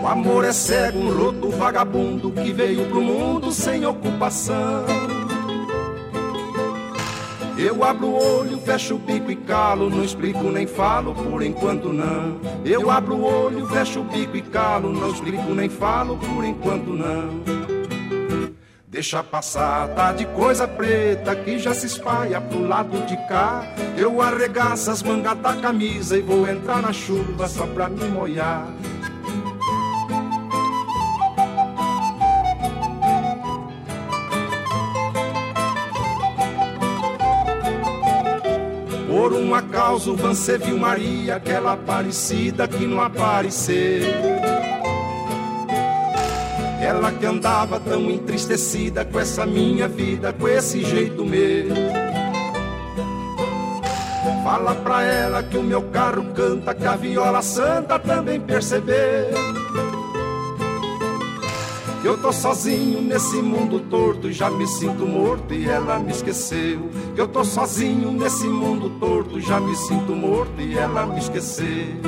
O 0.03 0.07
amor 0.07 0.45
é 0.45 0.53
cego, 0.53 0.99
um 0.99 1.11
loto 1.11 1.49
vagabundo 1.53 2.31
que 2.31 2.53
veio 2.53 2.85
pro 2.91 3.01
mundo 3.01 3.51
sem 3.51 3.87
ocupação. 3.87 4.85
Eu 7.59 7.83
abro 7.83 8.07
o 8.07 8.39
olho, 8.39 8.57
fecho 8.59 8.95
o 8.95 8.99
bico 9.01 9.33
e 9.33 9.37
calo, 9.37 9.91
não 9.91 10.05
explico 10.05 10.45
nem 10.45 10.65
falo, 10.65 11.13
por 11.13 11.43
enquanto 11.43 11.93
não. 11.93 12.41
Eu 12.65 12.89
abro 12.89 13.17
o 13.17 13.25
olho, 13.25 13.67
fecho 13.67 13.99
o 13.99 14.05
bico 14.05 14.37
e 14.37 14.43
calo, 14.43 14.93
não 14.93 15.11
explico 15.11 15.53
nem 15.53 15.69
falo, 15.69 16.17
por 16.19 16.45
enquanto 16.45 16.91
não. 16.91 17.43
Deixa 18.87 19.25
passar, 19.25 19.89
tá 19.89 20.13
de 20.13 20.25
coisa 20.27 20.69
preta 20.69 21.35
que 21.35 21.59
já 21.59 21.75
se 21.75 21.87
espalha 21.87 22.41
pro 22.41 22.65
lado 22.67 23.05
de 23.07 23.17
cá. 23.27 23.65
Eu 23.97 24.23
arregaço 24.23 24.93
as 24.93 25.03
mangas 25.03 25.37
da 25.39 25.57
camisa 25.57 26.17
e 26.17 26.23
vou 26.23 26.49
entrar 26.49 26.81
na 26.81 26.93
chuva 26.93 27.49
só 27.49 27.67
pra 27.67 27.89
me 27.89 28.05
molhar. 28.05 28.69
Por 39.29 39.37
um 39.37 39.55
acaso 39.55 40.17
você 40.17 40.57
viu 40.57 40.79
Maria, 40.79 41.37
aquela 41.37 41.77
parecida 41.77 42.67
que 42.67 42.87
não 42.87 43.03
apareceu. 43.03 44.01
Ela 46.81 47.13
que 47.13 47.27
andava 47.27 47.79
tão 47.79 48.11
entristecida 48.11 49.05
com 49.05 49.21
essa 49.21 49.45
minha 49.45 49.87
vida, 49.87 50.33
com 50.33 50.49
esse 50.49 50.83
jeito 50.83 51.27
meu. 51.27 51.69
Fala 54.43 54.75
pra 54.77 55.03
ela 55.03 55.43
que 55.43 55.59
o 55.59 55.63
meu 55.63 55.83
carro 55.83 56.25
canta, 56.33 56.75
que 56.75 56.87
a 56.87 56.97
viola 56.97 57.43
santa 57.43 57.99
também 57.99 58.41
percebeu. 58.41 59.29
Eu 62.09 62.17
tô 62.17 62.33
sozinho 62.33 63.03
nesse 63.03 63.37
mundo 63.37 63.81
torto, 63.81 64.33
já 64.33 64.49
me 64.49 64.67
sinto 64.67 65.05
morto 65.07 65.53
e 65.53 65.69
ela 65.69 65.99
me 65.99 66.11
esqueceu. 66.11 66.89
Eu 67.15 67.29
tô 67.29 67.45
sozinho 67.45 68.11
nesse 68.11 68.47
mundo 68.47 68.99
torto, 68.99 69.39
já 69.39 69.61
me 69.61 69.77
sinto 69.77 70.17
morto 70.17 70.59
e 70.59 70.79
ela 70.79 71.05
me 71.05 71.19
esqueceu. 71.19 72.01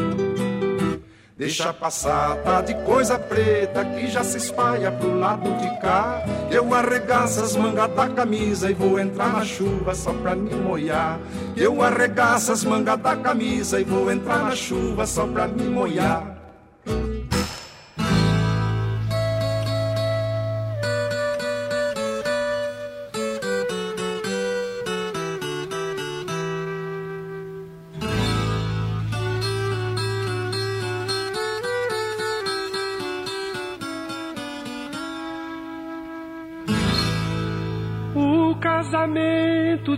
Deixa 1.37 1.75
passar, 1.75 2.35
tá 2.37 2.63
de 2.63 2.73
coisa 2.83 3.19
preta 3.19 3.85
que 3.85 4.07
já 4.07 4.25
se 4.25 4.39
espalha 4.39 4.91
pro 4.91 5.19
lado 5.19 5.53
de 5.59 5.69
cá. 5.83 6.25
Eu 6.51 6.73
arregaço 6.73 7.43
as 7.43 7.55
mangas 7.55 7.95
da 7.95 8.09
camisa 8.09 8.71
e 8.71 8.73
vou 8.73 8.99
entrar 8.99 9.31
na 9.35 9.45
chuva 9.45 9.95
só 9.95 10.15
pra 10.15 10.35
me 10.35 10.55
molhar. 10.55 11.21
Eu 11.55 11.83
arregaço 11.83 12.53
as 12.53 12.65
mangas 12.65 12.99
da 13.01 13.17
camisa 13.17 13.79
e 13.79 13.85
vou 13.85 14.11
entrar 14.11 14.45
na 14.45 14.57
chuva 14.57 15.05
só 15.05 15.27
pra 15.27 15.47
me 15.47 15.65
molhar. 15.65 16.40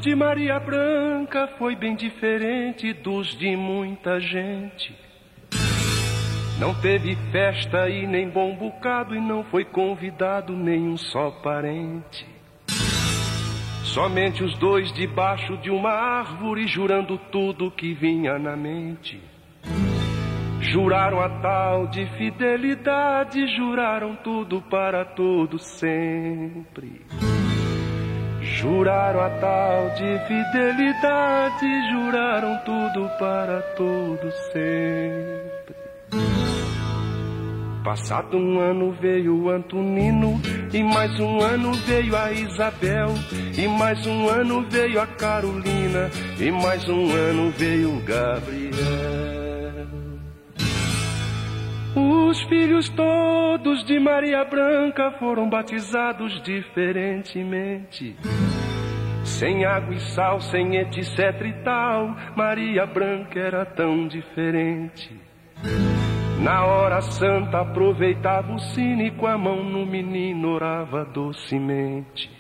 De 0.03 0.17
Maria 0.17 0.59
Branca 0.59 1.47
foi 1.57 1.77
bem 1.77 1.95
diferente 1.95 2.93
dos 2.93 3.39
de 3.39 3.55
muita 3.57 4.19
gente. 4.19 4.93
Não 6.59 6.75
teve 6.75 7.15
festa 7.31 7.89
e 7.89 8.05
nem 8.05 8.29
bom 8.29 8.53
bocado, 8.57 9.15
e 9.15 9.21
não 9.21 9.45
foi 9.45 9.65
convidado 9.65 10.57
nenhum 10.57 10.97
só 10.97 11.31
parente. 11.31 12.27
Somente 13.85 14.43
os 14.43 14.59
dois 14.59 14.93
debaixo 14.93 15.57
de 15.59 15.71
uma 15.71 15.93
árvore, 15.93 16.67
jurando 16.67 17.17
tudo 17.31 17.71
que 17.71 17.95
vinha 17.95 18.41
na 18.41 18.57
mente. 18.57 19.23
Juraram 20.61 21.21
a 21.21 21.29
tal 21.41 21.87
de 21.87 22.07
fidelidade, 22.19 23.47
juraram 23.57 24.17
tudo 24.17 24.61
para 24.63 25.05
todo 25.05 25.61
sempre. 25.61 27.03
Juraram 28.53 29.21
a 29.21 29.31
tal 29.31 29.91
de 29.91 30.19
fidelidade, 30.27 31.91
juraram 31.91 32.59
tudo 32.65 33.09
para 33.19 33.63
todo 33.77 34.31
sempre. 34.53 35.75
Passado 37.83 38.37
um 38.37 38.61
ano 38.61 38.93
veio 38.93 39.43
o 39.43 39.51
Antonino, 39.51 40.41
e 40.73 40.83
mais 40.85 41.19
um 41.19 41.41
ano 41.41 41.73
veio 41.73 42.17
a 42.17 42.31
Isabel, 42.31 43.09
e 43.57 43.67
mais 43.67 44.07
um 44.07 44.29
ano 44.29 44.65
veio 44.71 45.01
a 45.01 45.07
Carolina, 45.07 46.11
e 46.39 46.51
mais 46.51 46.89
um 46.89 47.11
ano 47.11 47.51
veio 47.51 47.97
o 47.97 48.01
Gabriel. 48.03 49.42
Os 51.95 52.41
filhos 52.45 52.89
todos 52.89 53.85
de 53.85 54.01
Maria 54.01 54.43
Branca 54.45 55.11
foram 55.19 55.49
batizados 55.49 56.41
diferentemente. 56.43 58.17
Sem 59.25 59.67
água 59.67 59.95
e 59.95 60.01
sal, 60.01 60.41
sem 60.41 60.77
etc 60.77 61.19
e 61.45 61.53
tal, 61.63 62.17
Maria 62.35 62.87
Branca 62.87 63.39
era 63.39 63.67
tão 63.67 64.09
diferente. 64.09 65.21
Na 66.41 66.65
hora 66.65 67.03
santa 67.03 67.61
aproveitava 67.61 68.53
o 68.55 68.59
sino 68.59 69.03
e 69.03 69.11
com 69.11 69.27
a 69.27 69.37
mão 69.37 69.63
no 69.63 69.85
menino 69.85 70.55
orava 70.55 71.05
docemente. 71.05 72.31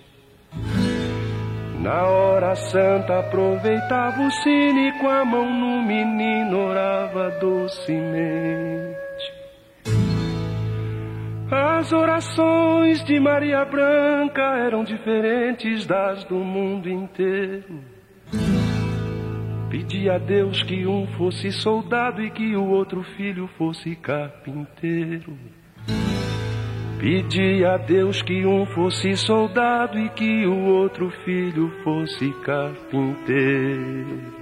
Na 1.79 2.05
hora 2.05 2.57
santa 2.57 3.19
aproveitava 3.19 4.23
o 4.23 4.31
sino 4.31 4.79
e 4.81 4.93
com 4.99 5.09
a 5.09 5.25
mão 5.25 5.53
no 5.53 5.83
menino 5.83 6.69
orava 6.69 7.31
docemente. 7.38 8.92
As 11.55 11.93
orações 11.93 13.05
de 13.05 13.21
Maria 13.21 13.62
Branca 13.67 14.57
eram 14.57 14.83
diferentes 14.83 15.85
das 15.85 16.25
do 16.25 16.37
mundo 16.37 16.88
inteiro. 16.88 17.85
Pedia 19.69 20.15
a 20.15 20.19
Deus 20.19 20.62
que 20.62 20.87
um 20.87 21.07
fosse 21.09 21.53
soldado 21.53 22.23
e 22.23 22.31
que 22.31 22.57
o 22.57 22.71
outro 22.71 23.03
filho 23.03 23.47
fosse 23.59 23.95
carpinteiro. 23.97 25.37
Pedia 26.99 27.75
a 27.75 27.77
Deus 27.77 28.23
que 28.23 28.47
um 28.47 28.65
fosse 28.65 29.15
soldado 29.15 29.99
e 29.99 30.09
que 30.09 30.47
o 30.47 30.69
outro 30.69 31.11
filho 31.23 31.71
fosse 31.85 32.33
carpinteiro. 32.43 34.42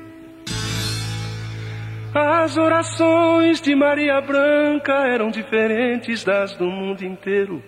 As 2.13 2.57
orações 2.57 3.61
de 3.61 3.73
Maria 3.75 4.21
Branca 4.21 5.07
eram 5.07 5.31
diferentes 5.31 6.25
das 6.25 6.57
do 6.57 6.67
mundo 6.67 7.05
inteiro. 7.05 7.63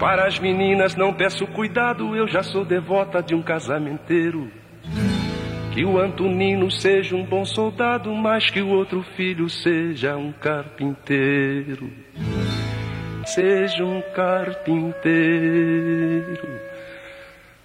Para 0.00 0.26
as 0.26 0.40
meninas 0.40 0.96
não 0.96 1.12
peço 1.12 1.46
cuidado, 1.46 2.16
eu 2.16 2.26
já 2.26 2.42
sou 2.42 2.64
devota 2.64 3.22
de 3.22 3.36
um 3.36 3.42
casamenteiro. 3.42 4.50
Que 5.72 5.84
o 5.84 5.96
Antonino 5.96 6.68
seja 6.72 7.14
um 7.14 7.24
bom 7.24 7.44
soldado, 7.44 8.12
mas 8.12 8.50
que 8.50 8.60
o 8.60 8.68
outro 8.68 9.04
filho 9.16 9.48
seja 9.48 10.16
um 10.16 10.32
carpinteiro. 10.32 11.92
Seja 13.26 13.84
um 13.84 14.02
carpinteiro. 14.12 14.98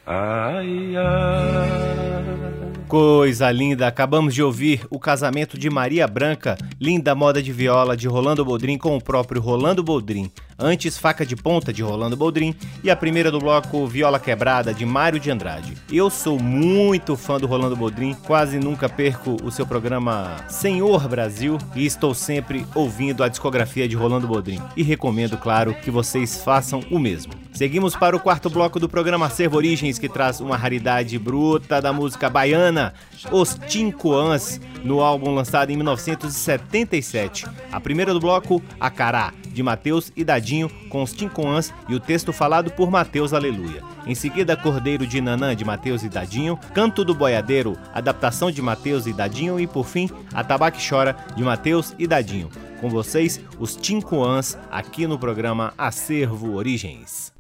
Ai, 0.05 0.95
ai. 0.95 2.62
Coisa 2.93 3.51
linda, 3.51 3.87
acabamos 3.87 4.35
de 4.35 4.43
ouvir 4.43 4.85
o 4.87 4.99
casamento 4.99 5.57
de 5.57 5.67
Maria 5.67 6.05
Branca, 6.05 6.55
linda 6.79 7.15
moda 7.15 7.41
de 7.41 7.51
viola 7.51 7.97
de 7.97 8.07
Rolando 8.07 8.45
Boldrin 8.45 8.77
com 8.77 8.95
o 8.95 9.01
próprio 9.01 9.41
Rolando 9.41 9.81
Boldrin. 9.81 10.29
Antes, 10.57 10.97
Faca 10.97 11.25
de 11.25 11.35
Ponta 11.35 11.73
de 11.73 11.81
Rolando 11.81 12.15
Boldrin 12.15 12.55
e 12.83 12.89
a 12.89 12.95
primeira 12.95 13.31
do 13.31 13.39
bloco 13.39 13.87
Viola 13.87 14.19
Quebrada 14.19 14.73
de 14.73 14.85
Mário 14.85 15.19
de 15.19 15.31
Andrade. 15.31 15.73
Eu 15.91 16.09
sou 16.09 16.39
muito 16.39 17.15
fã 17.15 17.39
do 17.39 17.47
Rolando 17.47 17.75
Boldrin, 17.75 18.13
quase 18.13 18.59
nunca 18.59 18.87
perco 18.87 19.37
o 19.43 19.51
seu 19.51 19.65
programa 19.65 20.37
Senhor 20.47 21.07
Brasil 21.07 21.57
e 21.75 21.85
estou 21.85 22.13
sempre 22.13 22.65
ouvindo 22.75 23.23
a 23.23 23.27
discografia 23.27 23.87
de 23.87 23.95
Rolando 23.95 24.27
Boldrin 24.27 24.61
e 24.77 24.83
recomendo, 24.83 25.37
claro, 25.37 25.73
que 25.73 25.91
vocês 25.91 26.43
façam 26.43 26.81
o 26.91 26.99
mesmo. 26.99 27.33
Seguimos 27.53 27.95
para 27.95 28.15
o 28.15 28.19
quarto 28.19 28.49
bloco 28.49 28.79
do 28.79 28.89
programa 28.89 29.29
Servo 29.29 29.57
Origens, 29.57 29.99
que 29.99 30.09
traz 30.09 30.39
uma 30.39 30.57
raridade 30.57 31.19
bruta 31.19 31.79
da 31.79 31.93
música 31.93 32.29
baiana, 32.29 32.93
Os 33.31 33.59
Tincoãs, 33.67 34.59
no 34.83 35.01
álbum 35.01 35.33
lançado 35.33 35.69
em 35.69 35.77
1977. 35.77 37.45
A 37.71 37.79
primeira 37.79 38.11
do 38.11 38.19
bloco, 38.19 38.61
Acará, 38.79 39.31
de 39.47 39.61
Mateus 39.61 40.11
e 40.15 40.23
Dadinho, 40.43 40.69
com 40.89 41.01
os 41.01 41.13
Tincoãs 41.13 41.73
e 41.87 41.95
o 41.95 41.99
texto 42.01 42.33
falado 42.33 42.69
por 42.69 42.91
Mateus 42.91 43.31
Aleluia. 43.31 43.81
Em 44.05 44.13
seguida, 44.13 44.57
Cordeiro 44.57 45.07
de 45.07 45.21
Nanã, 45.21 45.55
de 45.55 45.63
Mateus 45.63 46.03
e 46.03 46.09
Dadinho, 46.09 46.59
Canto 46.73 47.05
do 47.05 47.15
Boiadeiro, 47.15 47.77
adaptação 47.93 48.51
de 48.51 48.61
Mateus 48.61 49.07
e 49.07 49.13
Dadinho 49.13 49.57
e, 49.57 49.65
por 49.65 49.85
fim, 49.85 50.09
Atabaque 50.33 50.85
Chora, 50.85 51.15
de 51.33 51.43
Mateus 51.43 51.95
e 51.97 52.05
Dadinho. 52.05 52.49
Com 52.81 52.89
vocês, 52.89 53.39
os 53.57 53.77
Tincoãs, 53.77 54.57
aqui 54.69 55.07
no 55.07 55.17
programa 55.17 55.73
Acervo 55.77 56.55
Origens. 56.55 57.31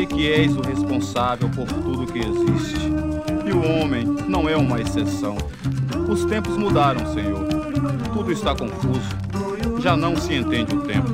sei 0.00 0.06
que 0.06 0.32
és 0.32 0.56
o 0.56 0.62
responsável 0.62 1.48
por 1.50 1.66
tudo 1.66 2.10
que 2.10 2.20
existe. 2.20 2.90
E 3.44 3.52
o 3.52 3.62
homem 3.62 4.04
não 4.26 4.48
é 4.48 4.56
uma 4.56 4.80
exceção. 4.80 5.36
Os 6.08 6.24
tempos 6.24 6.56
mudaram, 6.56 7.12
Senhor. 7.12 7.44
Tudo 8.12 8.32
está 8.32 8.54
confuso. 8.54 9.08
Já 9.78 9.96
não 9.96 10.16
se 10.16 10.34
entende 10.34 10.74
o 10.74 10.80
tempo. 10.80 11.10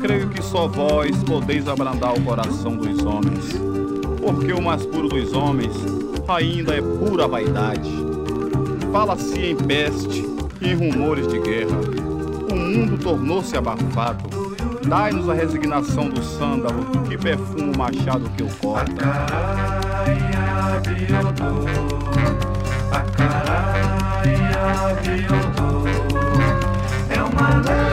Creio 0.00 0.30
que 0.30 0.42
só 0.42 0.66
vós 0.66 1.22
podeis 1.24 1.68
abrandar 1.68 2.14
o 2.14 2.22
coração 2.22 2.76
dos 2.76 3.04
homens. 3.04 3.52
Porque 4.22 4.52
o 4.52 4.62
mais 4.62 4.86
puro 4.86 5.08
dos 5.08 5.34
homens 5.34 5.74
ainda 6.28 6.74
é 6.74 6.80
pura 6.80 7.28
vaidade. 7.28 7.90
Fala-se 8.90 9.38
em 9.38 9.56
peste 9.56 10.26
e 10.62 10.68
em 10.68 10.74
rumores 10.74 11.28
de 11.28 11.38
guerra. 11.40 11.76
O 12.50 12.56
mundo 12.56 12.96
tornou-se 12.96 13.54
abafado 13.54 14.47
Dai-nos 14.88 15.28
a 15.28 15.34
resignação 15.34 16.08
do 16.08 16.22
sândalo, 16.22 16.86
que 17.06 17.18
perfuma 17.18 17.72
o 17.72 17.76
machado 17.76 18.30
que 18.30 18.42
eu 18.42 18.48
corta. 18.58 19.04
Acaraia, 19.04 20.38
acaraia, 22.90 24.08
é 27.10 27.22
uma 27.22 27.48
lei. 27.56 27.87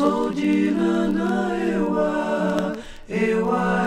sou 0.00 0.30
de 0.30 0.70
Nanaewa, 0.70 2.10
Ewa. 3.06 3.79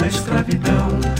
na 0.00 0.06
escravidão. 0.06 1.19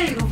빨리 0.00 0.12
이거 0.12 0.29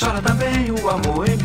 Chora 0.00 0.22
também 0.22 0.70
o 0.70 0.88
amor 0.88 1.28
em 1.28 1.36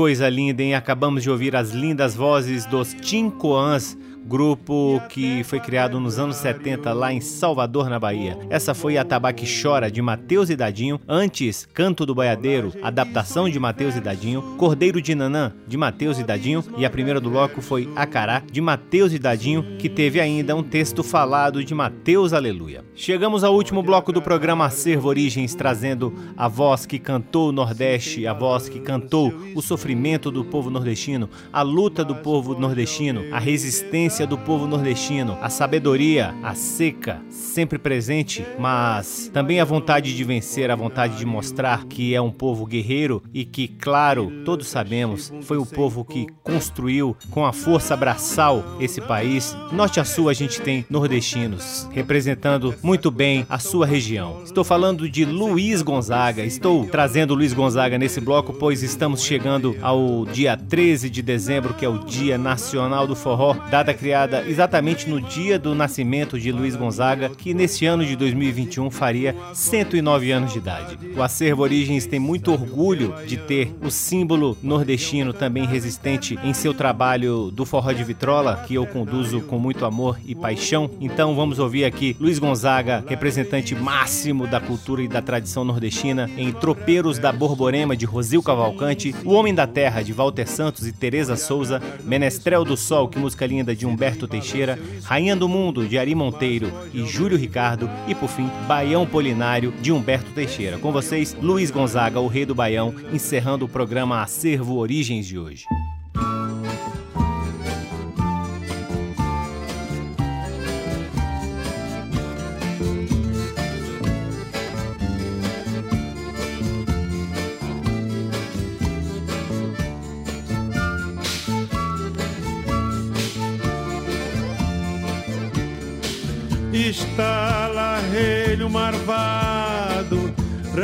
coisa 0.00 0.30
linda, 0.30 0.62
hein? 0.62 0.74
Acabamos 0.74 1.22
de 1.22 1.28
ouvir 1.28 1.54
as 1.54 1.72
lindas 1.72 2.16
vozes 2.16 2.64
dos 2.64 2.94
Tincoãs 2.94 3.98
grupo 4.30 5.02
que 5.08 5.42
foi 5.42 5.58
criado 5.58 5.98
nos 5.98 6.16
anos 6.16 6.36
70 6.36 6.92
lá 6.92 7.12
em 7.12 7.20
Salvador, 7.20 7.90
na 7.90 7.98
Bahia. 7.98 8.38
Essa 8.48 8.72
foi 8.72 8.96
a 8.96 9.04
Tabaque 9.04 9.44
Chora 9.44 9.90
de 9.90 10.00
Mateus 10.00 10.48
e 10.50 10.54
Dadinho, 10.54 11.00
antes 11.08 11.66
Canto 11.74 12.06
do 12.06 12.14
Boiadeiro, 12.14 12.72
adaptação 12.80 13.50
de 13.50 13.58
Mateus 13.58 13.96
e 13.96 14.00
Dadinho, 14.00 14.54
Cordeiro 14.56 15.02
de 15.02 15.16
Nanã 15.16 15.52
de 15.66 15.76
Mateus 15.76 16.20
e 16.20 16.22
Dadinho 16.22 16.62
e 16.78 16.84
a 16.84 16.90
primeira 16.90 17.20
do 17.20 17.28
bloco 17.28 17.60
foi 17.60 17.90
Acará 17.96 18.40
de 18.48 18.60
Mateus 18.60 19.12
e 19.12 19.18
Dadinho, 19.18 19.64
que 19.80 19.88
teve 19.88 20.20
ainda 20.20 20.54
um 20.54 20.62
texto 20.62 21.02
falado 21.02 21.64
de 21.64 21.74
Mateus 21.74 22.32
Aleluia. 22.32 22.84
Chegamos 22.94 23.42
ao 23.42 23.52
último 23.52 23.82
bloco 23.82 24.12
do 24.12 24.22
programa 24.22 24.66
Acervo 24.66 25.08
Origens, 25.08 25.56
trazendo 25.56 26.14
a 26.36 26.46
voz 26.46 26.86
que 26.86 27.00
cantou 27.00 27.48
o 27.48 27.52
Nordeste, 27.52 28.28
a 28.28 28.32
voz 28.32 28.68
que 28.68 28.78
cantou 28.78 29.34
o 29.56 29.60
sofrimento 29.60 30.30
do 30.30 30.44
povo 30.44 30.70
nordestino, 30.70 31.28
a 31.52 31.62
luta 31.62 32.04
do 32.04 32.14
povo 32.14 32.54
nordestino, 32.54 33.24
a 33.32 33.40
resistência 33.40 34.19
do 34.26 34.36
povo 34.36 34.66
nordestino, 34.66 35.38
a 35.40 35.48
sabedoria, 35.48 36.34
a 36.42 36.54
seca, 36.54 37.20
sempre 37.28 37.78
presente, 37.78 38.44
mas 38.58 39.30
também 39.32 39.60
a 39.60 39.64
vontade 39.64 40.14
de 40.14 40.24
vencer, 40.24 40.70
a 40.70 40.76
vontade 40.76 41.16
de 41.16 41.24
mostrar 41.26 41.84
que 41.86 42.14
é 42.14 42.20
um 42.20 42.30
povo 42.30 42.66
guerreiro 42.66 43.22
e 43.32 43.44
que, 43.44 43.66
claro, 43.66 44.30
todos 44.44 44.68
sabemos, 44.68 45.32
foi 45.42 45.56
o 45.56 45.66
povo 45.66 46.04
que 46.04 46.26
construiu 46.42 47.16
com 47.30 47.46
a 47.46 47.52
força 47.52 47.96
braçal 47.96 48.62
esse 48.78 49.00
país. 49.00 49.56
Norte 49.72 49.98
a 49.98 50.04
sul 50.04 50.28
a 50.28 50.34
gente 50.34 50.60
tem 50.60 50.84
nordestinos 50.90 51.88
representando 51.90 52.74
muito 52.82 53.10
bem 53.10 53.46
a 53.48 53.58
sua 53.58 53.86
região. 53.86 54.42
Estou 54.44 54.64
falando 54.64 55.08
de 55.08 55.24
Luiz 55.24 55.82
Gonzaga. 55.82 56.44
Estou 56.44 56.86
trazendo 56.86 57.34
Luiz 57.34 57.52
Gonzaga 57.52 57.98
nesse 57.98 58.20
bloco, 58.20 58.52
pois 58.52 58.82
estamos 58.82 59.22
chegando 59.22 59.76
ao 59.80 60.26
dia 60.26 60.56
13 60.56 61.08
de 61.08 61.22
dezembro, 61.22 61.74
que 61.74 61.84
é 61.84 61.88
o 61.88 61.98
Dia 61.98 62.36
Nacional 62.36 63.06
do 63.06 63.16
Forró, 63.16 63.54
data 63.70 63.94
criada 63.94 64.09
exatamente 64.46 65.08
no 65.08 65.20
dia 65.20 65.58
do 65.58 65.74
nascimento 65.74 66.38
de 66.38 66.52
Luiz 66.52 66.76
Gonzaga, 66.76 67.30
que 67.30 67.54
nesse 67.54 67.86
ano 67.86 68.04
de 68.04 68.16
2021 68.16 68.90
faria 68.90 69.34
109 69.54 70.32
anos 70.32 70.52
de 70.52 70.58
idade. 70.58 70.98
O 71.16 71.22
Acervo 71.22 71.62
Origens 71.62 72.06
tem 72.06 72.18
muito 72.18 72.52
orgulho 72.52 73.14
de 73.26 73.36
ter 73.36 73.74
o 73.82 73.90
símbolo 73.90 74.56
nordestino 74.62 75.32
também 75.32 75.66
resistente 75.66 76.38
em 76.42 76.52
seu 76.52 76.74
trabalho 76.74 77.50
do 77.50 77.64
Forró 77.64 77.92
de 77.92 78.04
Vitrola, 78.04 78.64
que 78.66 78.74
eu 78.74 78.86
conduzo 78.86 79.40
com 79.42 79.58
muito 79.58 79.84
amor 79.84 80.18
e 80.24 80.34
paixão. 80.34 80.90
Então 81.00 81.34
vamos 81.34 81.58
ouvir 81.58 81.84
aqui 81.84 82.16
Luiz 82.18 82.38
Gonzaga, 82.38 83.04
representante 83.06 83.74
máximo 83.74 84.46
da 84.46 84.60
cultura 84.60 85.02
e 85.02 85.08
da 85.08 85.22
tradição 85.22 85.64
nordestina, 85.64 86.30
em 86.36 86.52
Tropeiros 86.52 87.18
da 87.18 87.32
Borborema 87.32 87.96
de 87.96 88.04
Rosil 88.04 88.42
Cavalcante, 88.42 89.14
O 89.24 89.32
Homem 89.32 89.54
da 89.54 89.66
Terra 89.66 90.02
de 90.02 90.12
Walter 90.12 90.46
Santos 90.46 90.86
e 90.86 90.92
Teresa 90.92 91.36
Souza, 91.36 91.80
Menestrel 92.04 92.64
do 92.64 92.76
Sol, 92.76 93.08
que 93.08 93.18
música 93.18 93.46
linda 93.46 93.74
de 93.74 93.86
Humberto 94.00 94.26
Teixeira, 94.26 94.78
Rainha 95.04 95.36
do 95.36 95.46
Mundo 95.46 95.86
de 95.86 95.98
Ari 95.98 96.14
Monteiro 96.14 96.72
e 96.94 97.04
Júlio 97.04 97.36
Ricardo 97.36 97.90
e 98.08 98.14
por 98.14 98.30
fim 98.30 98.48
Baião 98.66 99.06
Polinário 99.06 99.74
de 99.82 99.92
Humberto 99.92 100.32
Teixeira. 100.32 100.78
Com 100.78 100.90
vocês, 100.90 101.36
Luiz 101.38 101.70
Gonzaga, 101.70 102.18
o 102.18 102.26
rei 102.26 102.46
do 102.46 102.54
Baião, 102.54 102.94
encerrando 103.12 103.66
o 103.66 103.68
programa 103.68 104.22
Acervo 104.22 104.78
Origens 104.78 105.26
de 105.26 105.38
hoje. 105.38 105.66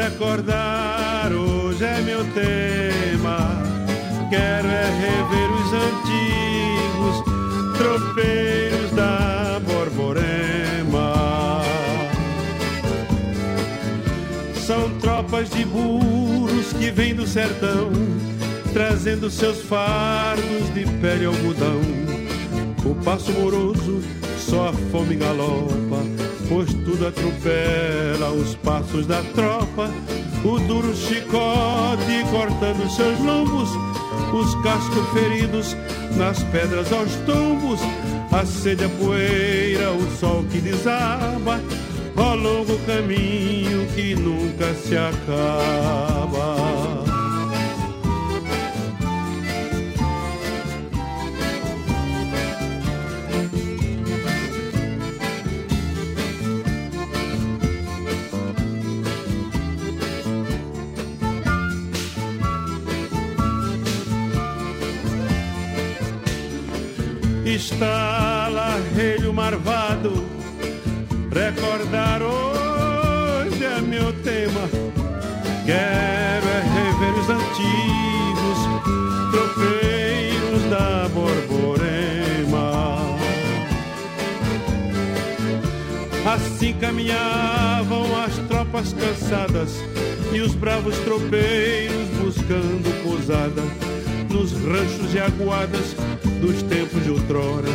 Recordar 0.09 1.33
hoje 1.33 1.85
é 1.85 2.01
meu 2.01 2.25
tema. 2.27 3.63
Quero 4.31 4.69
é 4.69 4.85
rever 5.01 5.51
os 5.51 5.73
antigos 5.73 7.25
tropeiros 7.77 8.91
da 8.93 9.61
Borborema. 9.65 11.63
São 14.55 14.91
tropas 15.01 15.51
de 15.51 15.65
burros 15.65 16.73
que 16.79 16.91
vêm 16.91 17.15
do 17.15 17.27
sertão, 17.27 17.91
trazendo 18.73 19.29
seus 19.29 19.61
fardos 19.63 20.73
de 20.73 20.85
pele 21.01 21.27
algodão. 21.27 21.81
O 22.85 22.95
passo 23.05 23.33
moroso 23.33 24.03
só 24.39 24.69
a 24.69 24.73
fome 24.73 25.17
galopa, 25.17 25.99
pois 26.49 26.73
tudo 26.73 27.07
atropela 27.07 28.31
os 28.31 28.55
passos 28.57 29.07
da 29.07 29.23
tropa. 29.35 29.91
O 30.45 30.59
duro 30.61 30.95
chicote 30.95 32.25
cortando 32.31 32.89
seus 32.91 33.19
lombos, 33.21 33.69
os 34.33 34.55
cascos 34.63 35.09
feridos 35.13 35.77
nas 36.17 36.43
pedras 36.45 36.93
aos 36.93 37.15
tombos, 37.27 37.81
a 38.33 38.45
sede, 38.47 38.85
a 38.85 38.89
poeira, 38.89 39.93
o 39.93 40.19
sol 40.19 40.45
que 40.51 40.59
desaba, 40.59 41.61
ó 42.17 42.35
longo 42.35 42.79
caminho 42.87 43.87
que 43.95 44.15
nunca 44.15 44.73
se 44.75 44.97
acaba. 44.97 46.86
Assim 86.67 86.79
caminhavam 86.81 88.25
as 88.25 88.37
tropas 88.49 88.93
cansadas 88.93 89.71
e 90.33 90.41
os 90.41 90.53
bravos 90.57 90.99
tropeiros 90.99 92.09
buscando 92.21 93.05
pousada 93.05 93.63
nos 94.29 94.51
ranchos 94.51 95.15
e 95.15 95.21
aguadas 95.21 95.95
dos 96.41 96.65
tempos 96.65 97.05
de 97.05 97.11
outrora, 97.11 97.69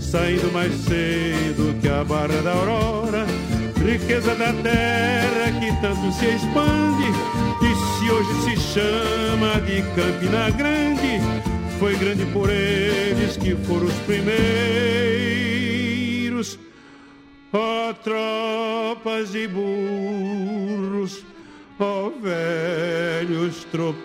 saindo 0.00 0.52
mais 0.52 0.74
cedo 0.74 1.80
que 1.80 1.88
a 1.88 2.02
barra 2.02 2.42
da 2.42 2.50
aurora, 2.50 3.26
riqueza 3.80 4.34
da 4.34 4.52
terra 4.54 5.60
que 5.60 5.80
tanto 5.80 6.12
se 6.12 6.26
expande, 6.26 7.06
e 7.62 8.00
se 8.00 8.10
hoje 8.10 8.42
se 8.42 8.74
chama 8.74 9.60
de 9.60 9.82
Campina 9.94 10.50
Grande, 10.50 11.20
foi 11.78 11.94
grande 11.94 12.24
por 12.32 12.50
eles 12.50 13.36
que 13.36 13.54
foram 13.54 13.86
os 13.86 13.94
primeiros, 14.04 15.41
tropas 18.02 19.32
de 19.32 19.46
burros, 19.48 21.24
ó 21.78 22.10
velhos 22.10 23.64
tropeiros. 23.64 24.02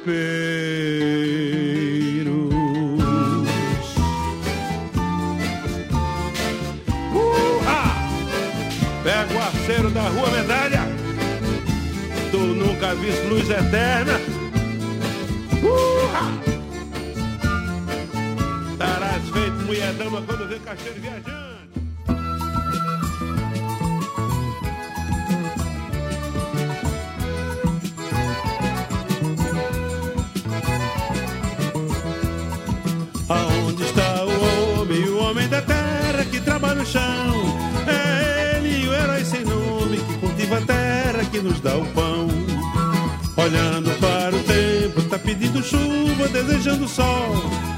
Pega 9.04 9.34
o 9.34 9.42
arceiro 9.42 9.90
da 9.92 10.02
rua 10.10 10.30
medalha. 10.32 10.82
Tu 12.30 12.38
nunca 12.38 12.94
viste 12.96 13.26
luz 13.28 13.50
eterna. 13.50 14.20
Uha! 15.64 16.28
Tarás 18.78 19.24
feito 19.30 19.66
mulher 19.66 19.94
dama 19.94 20.22
quando 20.24 20.50
vê 20.50 20.60
cacheiro 20.60 21.00
viajante. 21.00 21.47
Nos 41.58 41.62
dá 41.62 41.76
o 41.76 41.86
pão. 41.88 42.28
Olhando 43.36 43.92
para 44.00 44.36
o 44.36 44.44
tempo, 44.44 45.02
tá 45.10 45.20
pedindo 45.20 45.64
chuva, 45.64 46.28
desejando 46.28 46.88
sol, 46.88 47.36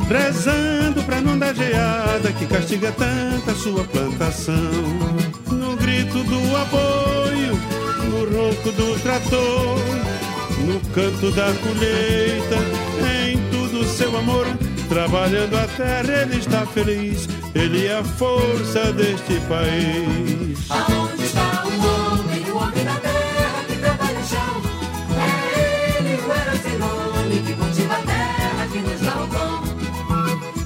rezando 0.08 1.04
pra 1.04 1.22
não 1.22 1.38
dar 1.38 1.54
geada 1.54 2.32
que 2.32 2.46
castiga 2.46 2.92
tanta 2.92 3.54
sua 3.56 3.84
plantação. 3.84 4.56
No 5.52 5.76
grito 5.76 6.24
do 6.24 6.58
apoio, 6.58 7.60
no 8.10 8.38
ronco 8.38 8.72
do 8.72 9.00
trator, 9.02 9.80
no 10.66 10.80
canto 10.94 11.32
da 11.32 11.54
colheita, 11.62 12.56
em 13.28 13.38
tudo 13.50 13.86
seu 13.86 14.18
amor. 14.18 14.46
Trabalhando 14.88 15.56
a 15.56 15.68
terra, 15.68 16.24
ele 16.24 16.38
está 16.38 16.66
feliz, 16.66 17.28
ele 17.54 17.86
é 17.86 17.98
a 17.98 18.04
força 18.04 18.92
deste 18.94 19.40
país. 19.42 21.19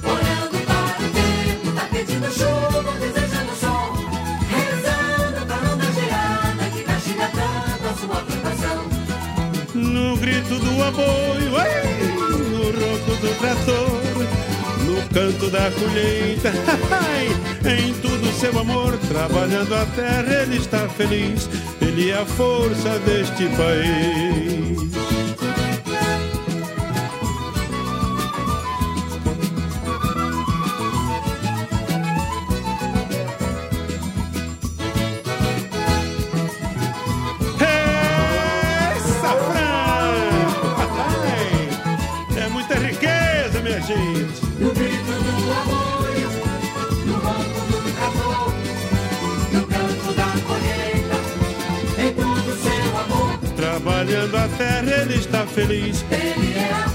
Olhando 0.04 0.58
para 0.66 1.04
o 1.04 1.10
tempo, 1.10 1.72
tá 1.74 1.88
pedindo 1.90 2.26
chuva, 2.32 2.92
desejando 2.98 3.54
sol. 3.56 3.92
Rezando 4.48 5.46
pra 5.46 5.74
dar 5.74 5.92
geada, 5.92 6.70
que 6.74 6.82
castiga 6.82 7.28
tanto 7.28 7.88
a 7.88 7.94
sua 7.94 8.20
plantação. 8.22 8.84
No 9.74 10.16
grito 10.16 10.58
do 10.58 10.82
apoio, 10.82 11.52
ei, 11.60 12.08
no 12.48 12.64
ronco 12.64 13.14
do 13.20 13.38
trator, 13.38 14.02
no 14.84 14.96
canto 15.12 15.50
da 15.50 15.70
colheita, 15.70 16.52
em 17.68 17.92
tudo 17.94 18.32
seu 18.38 18.58
amor, 18.58 18.96
trabalhando 19.08 19.74
a 19.74 19.86
terra, 19.86 20.42
ele 20.42 20.56
está 20.58 20.88
feliz, 20.88 21.48
ele 21.80 22.10
é 22.10 22.18
a 22.20 22.24
força 22.24 22.98
deste 23.00 23.46
país. 23.56 24.63
Trabalhando 54.04 54.36
a 54.36 54.48
terra, 54.58 55.02
ele 55.02 55.14
está 55.14 55.46
feliz. 55.46 56.04
Ele 56.10 56.58
é 56.58 56.72
a 56.72 56.90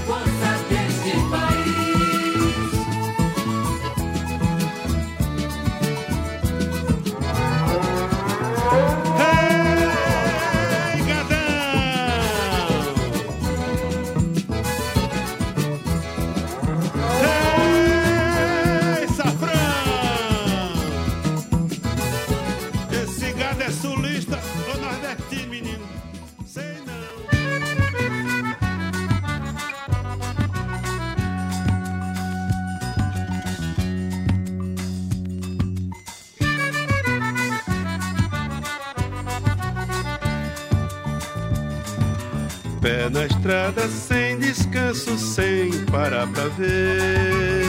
pra 46.26 46.48
ver. 46.48 47.62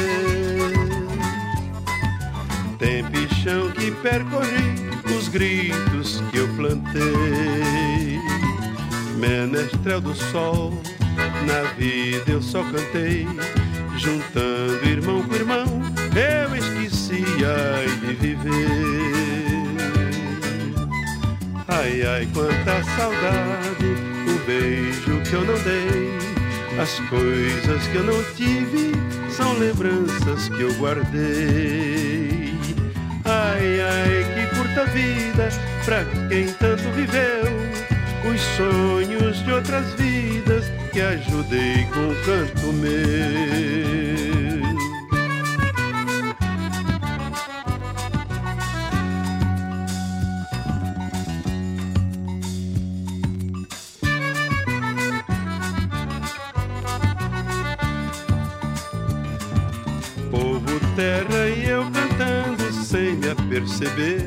Tempo 2.78 3.18
e 3.18 3.28
chão 3.36 3.72
que 3.72 3.92
percorri, 3.92 4.90
os 5.18 5.28
gritos 5.28 6.22
que 6.32 6.38
eu 6.38 6.48
plantei. 6.56 8.20
Menestrel 9.18 10.02
do 10.02 10.16
sol, 10.16 10.74
na 11.46 11.62
vida 11.78 12.32
eu 12.32 12.42
só 12.42 12.64
cantei. 12.64 13.28
Juntando 13.98 14.88
irmão 14.88 15.22
com 15.22 15.36
irmão, 15.36 15.66
eu 16.16 16.56
esqueci 16.56 17.24
ai 17.46 17.88
de 18.00 18.14
viver. 18.16 19.12
Ai, 21.68 22.02
ai, 22.04 22.28
quanta 22.34 22.84
saudade, 22.96 23.86
o 24.28 24.46
beijo 24.46 25.22
que 25.30 25.34
eu 25.34 25.46
não 25.46 25.54
dei, 25.64 26.21
as 26.82 27.00
coisas 27.02 27.88
que 27.88 27.96
eu 27.96 28.04
não 28.04 28.24
tive, 28.36 28.92
são 29.30 29.54
lembranças 29.60 30.50
que 30.50 30.62
eu 30.62 30.74
guardei. 30.80 32.56
Ai, 33.24 33.82
ai, 33.82 34.26
que 34.34 34.56
curta 34.56 34.86
vida 34.86 35.50
pra 35.86 36.04
quem 36.28 36.48
tanto 36.54 36.90
viveu, 36.96 37.44
os 38.34 38.42
sonhos 38.58 39.44
de 39.44 39.52
outras 39.52 39.94
vidas 39.94 40.72
que 40.92 41.02
ajudei 41.02 41.86
com 41.94 42.10
o 42.10 42.16
canto 42.26 42.74
meu. 42.74 44.11
Aperceber 63.62 64.22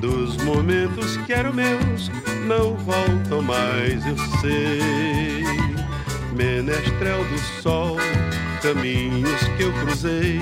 Dos 0.00 0.36
momentos 0.44 1.16
que 1.18 1.32
eram 1.32 1.52
meus 1.52 2.10
não 2.46 2.74
voltam 2.76 3.40
mais, 3.40 4.04
eu 4.04 4.16
sei. 4.40 5.44
Menestrel 6.34 7.24
do 7.24 7.38
sol, 7.62 7.96
caminhos 8.60 9.40
que 9.56 9.62
eu 9.62 9.72
cruzei 9.74 10.40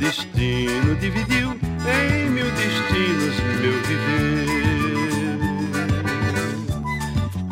Destino 0.00 0.96
dividiu 0.96 1.50
em 1.86 2.30
mil 2.30 2.50
destinos 2.50 3.36
meu 3.60 3.72
viver. 3.82 4.50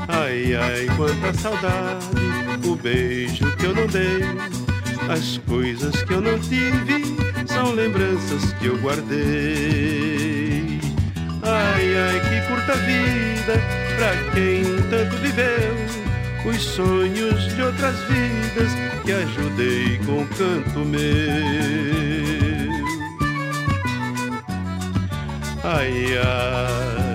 Ai, 0.09 0.55
ai, 0.57 0.87
quanta 0.97 1.33
saudade, 1.35 2.67
o 2.67 2.75
beijo 2.75 3.55
que 3.57 3.67
eu 3.67 3.75
não 3.75 3.87
dei, 3.87 4.23
as 5.09 5.39
coisas 5.39 6.03
que 6.03 6.13
eu 6.13 6.21
não 6.21 6.39
tive, 6.39 7.03
são 7.47 7.73
lembranças 7.73 8.53
que 8.55 8.67
eu 8.67 8.77
guardei. 8.79 9.19
Ai, 11.43 11.97
ai, 11.97 12.21
que 12.21 12.41
curta 12.49 12.75
vida, 12.77 13.55
pra 13.97 14.15
quem 14.33 14.65
tanto 14.91 15.17
viveu, 15.17 15.75
os 16.45 16.63
sonhos 16.63 17.55
de 17.55 17.63
outras 17.63 17.97
vidas 18.05 18.71
que 19.05 19.13
ajudei 19.13 19.99
com 20.05 20.23
o 20.23 20.29
canto 20.29 20.81
meu. 20.81 20.99
Ai, 25.65 26.19
ai. 26.19 27.08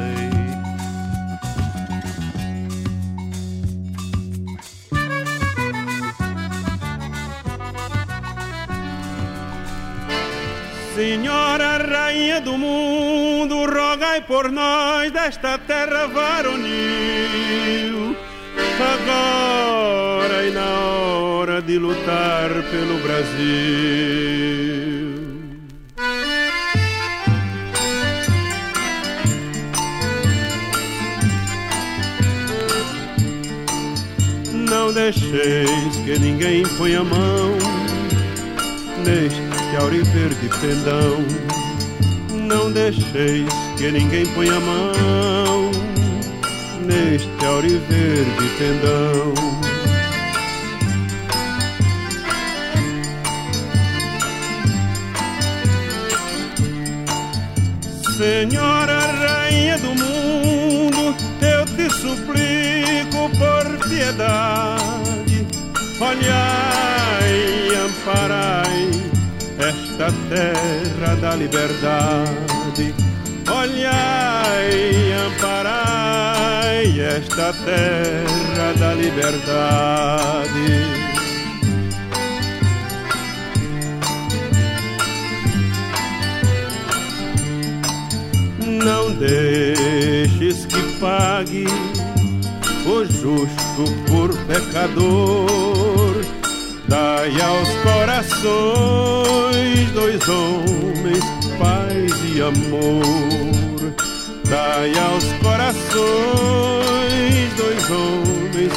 Senhora 11.03 11.79
Rainha 11.79 12.39
do 12.39 12.57
mundo, 12.57 13.65
rogai 13.65 14.21
por 14.21 14.49
nós 14.49 15.11
desta 15.11 15.57
terra 15.57 16.07
varonil. 16.07 16.55
Agora 18.93 20.47
e 20.47 20.51
na 20.51 20.79
hora 20.79 21.61
de 21.61 21.77
lutar 21.77 22.49
pelo 22.71 22.99
Brasil. 22.99 23.33
Não 34.53 34.93
deixeis 34.93 35.97
que 36.05 36.17
ninguém 36.17 36.63
ponha 36.77 37.01
a 37.01 37.03
mão 37.03 37.57
neste 39.05 39.42
que 39.73 39.77
auriverde 39.77 40.49
pendão. 40.61 41.25
Não 42.47 42.71
deixeis 42.71 43.51
que 43.75 43.91
ninguém 43.91 44.23
ponha 44.27 44.55
a 44.55 44.59
mão 44.59 45.71
neste 46.85 47.43
auriverde 47.43 48.49
pendão. 48.59 49.33
Senhora 58.15 58.99
Rainha 58.99 59.79
do 59.79 59.89
mundo, 59.95 61.15
eu 61.41 61.65
te 61.65 61.89
suplico 61.95 63.27
por 63.39 63.89
piedade, 63.89 65.47
olhai 65.99 67.71
e 67.71 67.75
amparai 67.75 68.62
esta 70.03 70.11
terra 70.29 71.15
da 71.15 71.35
liberdade. 71.35 72.93
Olhai 73.49 75.13
amparai 75.27 76.99
esta 76.99 77.53
terra 77.53 78.73
da 78.79 78.93
liberdade. 78.93 80.43
não 88.83 89.11
deixes 89.15 90.65
que 90.65 90.99
pague 90.99 91.65
o 92.85 93.05
justo 93.05 93.83
por 94.07 94.35
pecador. 94.45 96.42
Dai 96.93 97.33
aos 97.41 97.73
corações 97.81 99.89
dois 99.95 100.21
homens, 100.29 101.25
paz 101.57 102.13
e 102.35 102.37
amor. 102.39 103.01
Dai 104.47 104.93
aos 104.99 105.25
corações 105.41 105.73
dois 107.57 107.89
homens, 107.89 108.73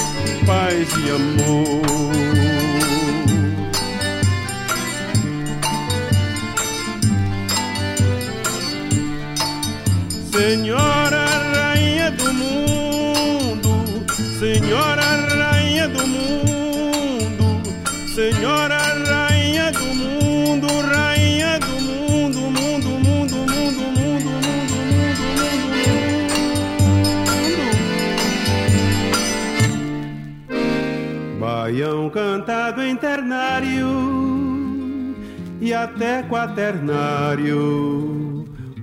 paz 0.47 0.89
e 0.97 1.11
amor. 1.11 1.85
Senhora 10.33 10.96
cantado 32.87 32.89
em 32.89 32.97
ternário 32.97 33.89
e 35.61 35.75
até 35.75 36.23
quaternário 36.23 37.57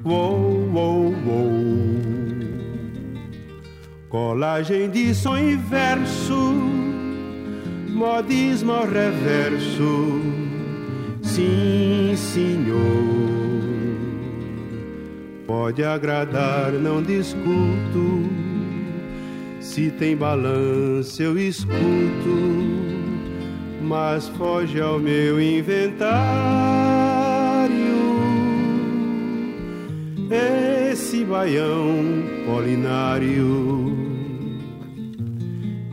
Uou, 0.06 0.70
uou, 0.74 1.16
uou. 1.26 1.54
Colagem 4.10 4.90
de 4.90 5.16
som 5.16 5.38
e 5.38 5.56
verso, 5.56 6.54
modismo 7.90 8.84
reverso. 8.84 10.22
Sim, 11.22 12.14
senhor. 12.18 12.84
Pode 15.48 15.86
agradar, 15.86 16.74
não 16.74 17.02
discuto. 17.02 18.30
Se 19.62 19.90
tem 19.90 20.18
balanço, 20.18 21.24
eu 21.24 21.40
escuto. 21.40 22.83
Mas 23.84 24.30
foge 24.30 24.80
ao 24.80 24.98
meu 24.98 25.42
inventário 25.42 27.04
esse 30.94 31.24
baião 31.26 32.24
polinário. 32.46 33.96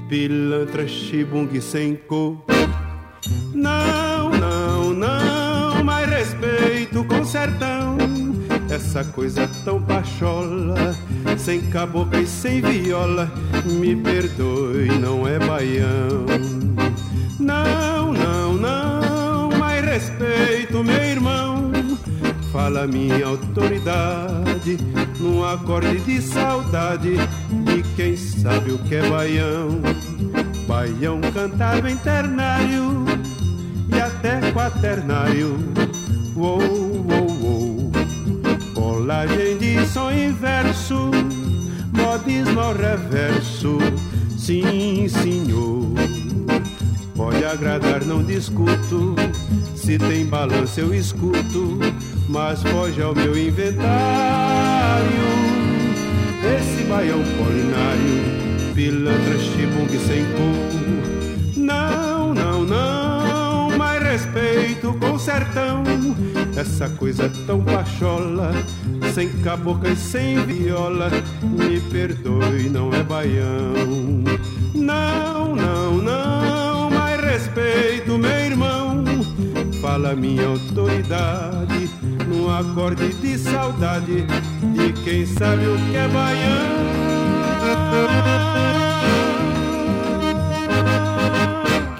Pilantra 0.08 0.86
chibung 0.86 1.60
sem 1.60 1.96
cor. 1.96 2.36
Não, 3.54 4.30
não, 4.30 4.92
não, 4.92 5.84
mais 5.84 6.08
respeito 6.08 7.04
com 7.04 7.24
sertão. 7.24 7.98
Essa 8.68 9.04
coisa 9.04 9.48
tão 9.64 9.82
pachola, 9.82 10.94
sem 11.36 11.60
cabocla 11.70 12.20
e 12.20 12.26
sem 12.26 12.60
viola. 12.60 13.30
Me 13.64 13.96
perdoe, 13.96 14.86
não 15.00 15.26
é 15.26 15.38
baião. 15.38 16.59
Não, 17.40 18.12
não, 18.12 18.52
não, 18.54 19.58
mais 19.58 19.84
respeito, 19.84 20.84
meu 20.84 21.02
irmão 21.02 21.70
fala 22.52 22.86
minha 22.86 23.26
autoridade 23.26 24.78
num 25.18 25.44
acorde 25.44 25.98
de 26.00 26.20
saudade 26.20 27.16
de 27.64 27.82
quem 27.96 28.16
sabe 28.16 28.72
o 28.72 28.78
que 28.78 28.96
é 28.96 29.08
baião. 29.08 29.80
Baião 30.66 31.20
cantado 31.32 31.88
em 31.88 31.96
ternário 31.96 33.04
e 33.88 34.00
até 34.00 34.52
quaternário. 34.52 35.58
Uou, 36.36 36.60
uou, 36.60 37.30
uou. 37.40 37.92
Colagem 38.74 39.58
de 39.58 39.86
som 39.86 40.10
inverso, 40.10 41.10
modismo 41.92 42.72
reverso. 42.72 43.78
Sim, 44.38 45.08
senhor. 45.08 46.19
Pode 47.20 47.44
agradar, 47.44 48.02
não 48.06 48.22
discuto. 48.22 49.14
Se 49.74 49.98
tem 49.98 50.24
balanço, 50.24 50.80
eu 50.80 50.94
escuto 50.94 51.78
mas 52.30 52.62
foge 52.62 53.02
ao 53.02 53.14
meu 53.14 53.36
inventário. 53.36 53.90
Esse 56.56 56.84
baião 56.84 57.20
polinário, 57.36 58.72
pilantra, 58.74 59.38
chibung 59.38 59.88
sem 60.06 60.24
cor. 60.24 61.56
Não, 61.56 62.32
não, 62.32 62.62
não, 62.62 63.76
mais 63.76 64.02
respeito 64.02 64.94
com 64.94 65.18
sertão. 65.18 65.82
Essa 66.56 66.88
coisa 66.88 67.30
tão 67.46 67.62
pachola, 67.62 68.52
sem 69.12 69.28
cabocla 69.42 69.90
e 69.90 69.96
sem 69.96 70.44
viola. 70.46 71.10
Me 71.42 71.80
perdoe, 71.80 72.70
não 72.70 72.94
é 72.94 73.02
baião. 73.02 73.74
Não, 74.72 75.39
respeito, 77.40 78.18
meu 78.18 78.30
irmão. 78.30 79.04
Fala 79.80 80.14
minha 80.14 80.46
autoridade 80.46 81.90
num 82.28 82.50
acorde 82.50 83.14
de 83.14 83.38
saudade 83.38 84.26
de 84.74 84.92
quem 85.02 85.24
sabe 85.24 85.66
o 85.66 85.76
que 85.76 85.96
é 85.96 86.08
baiano. 86.08 86.90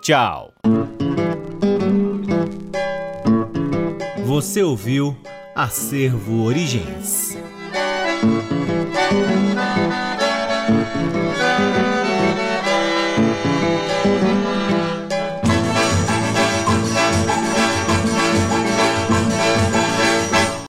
Tchau! 0.00 0.52
Você 4.26 4.64
ouviu 4.64 5.16
Acervo 5.54 6.42
Origens. 6.42 7.38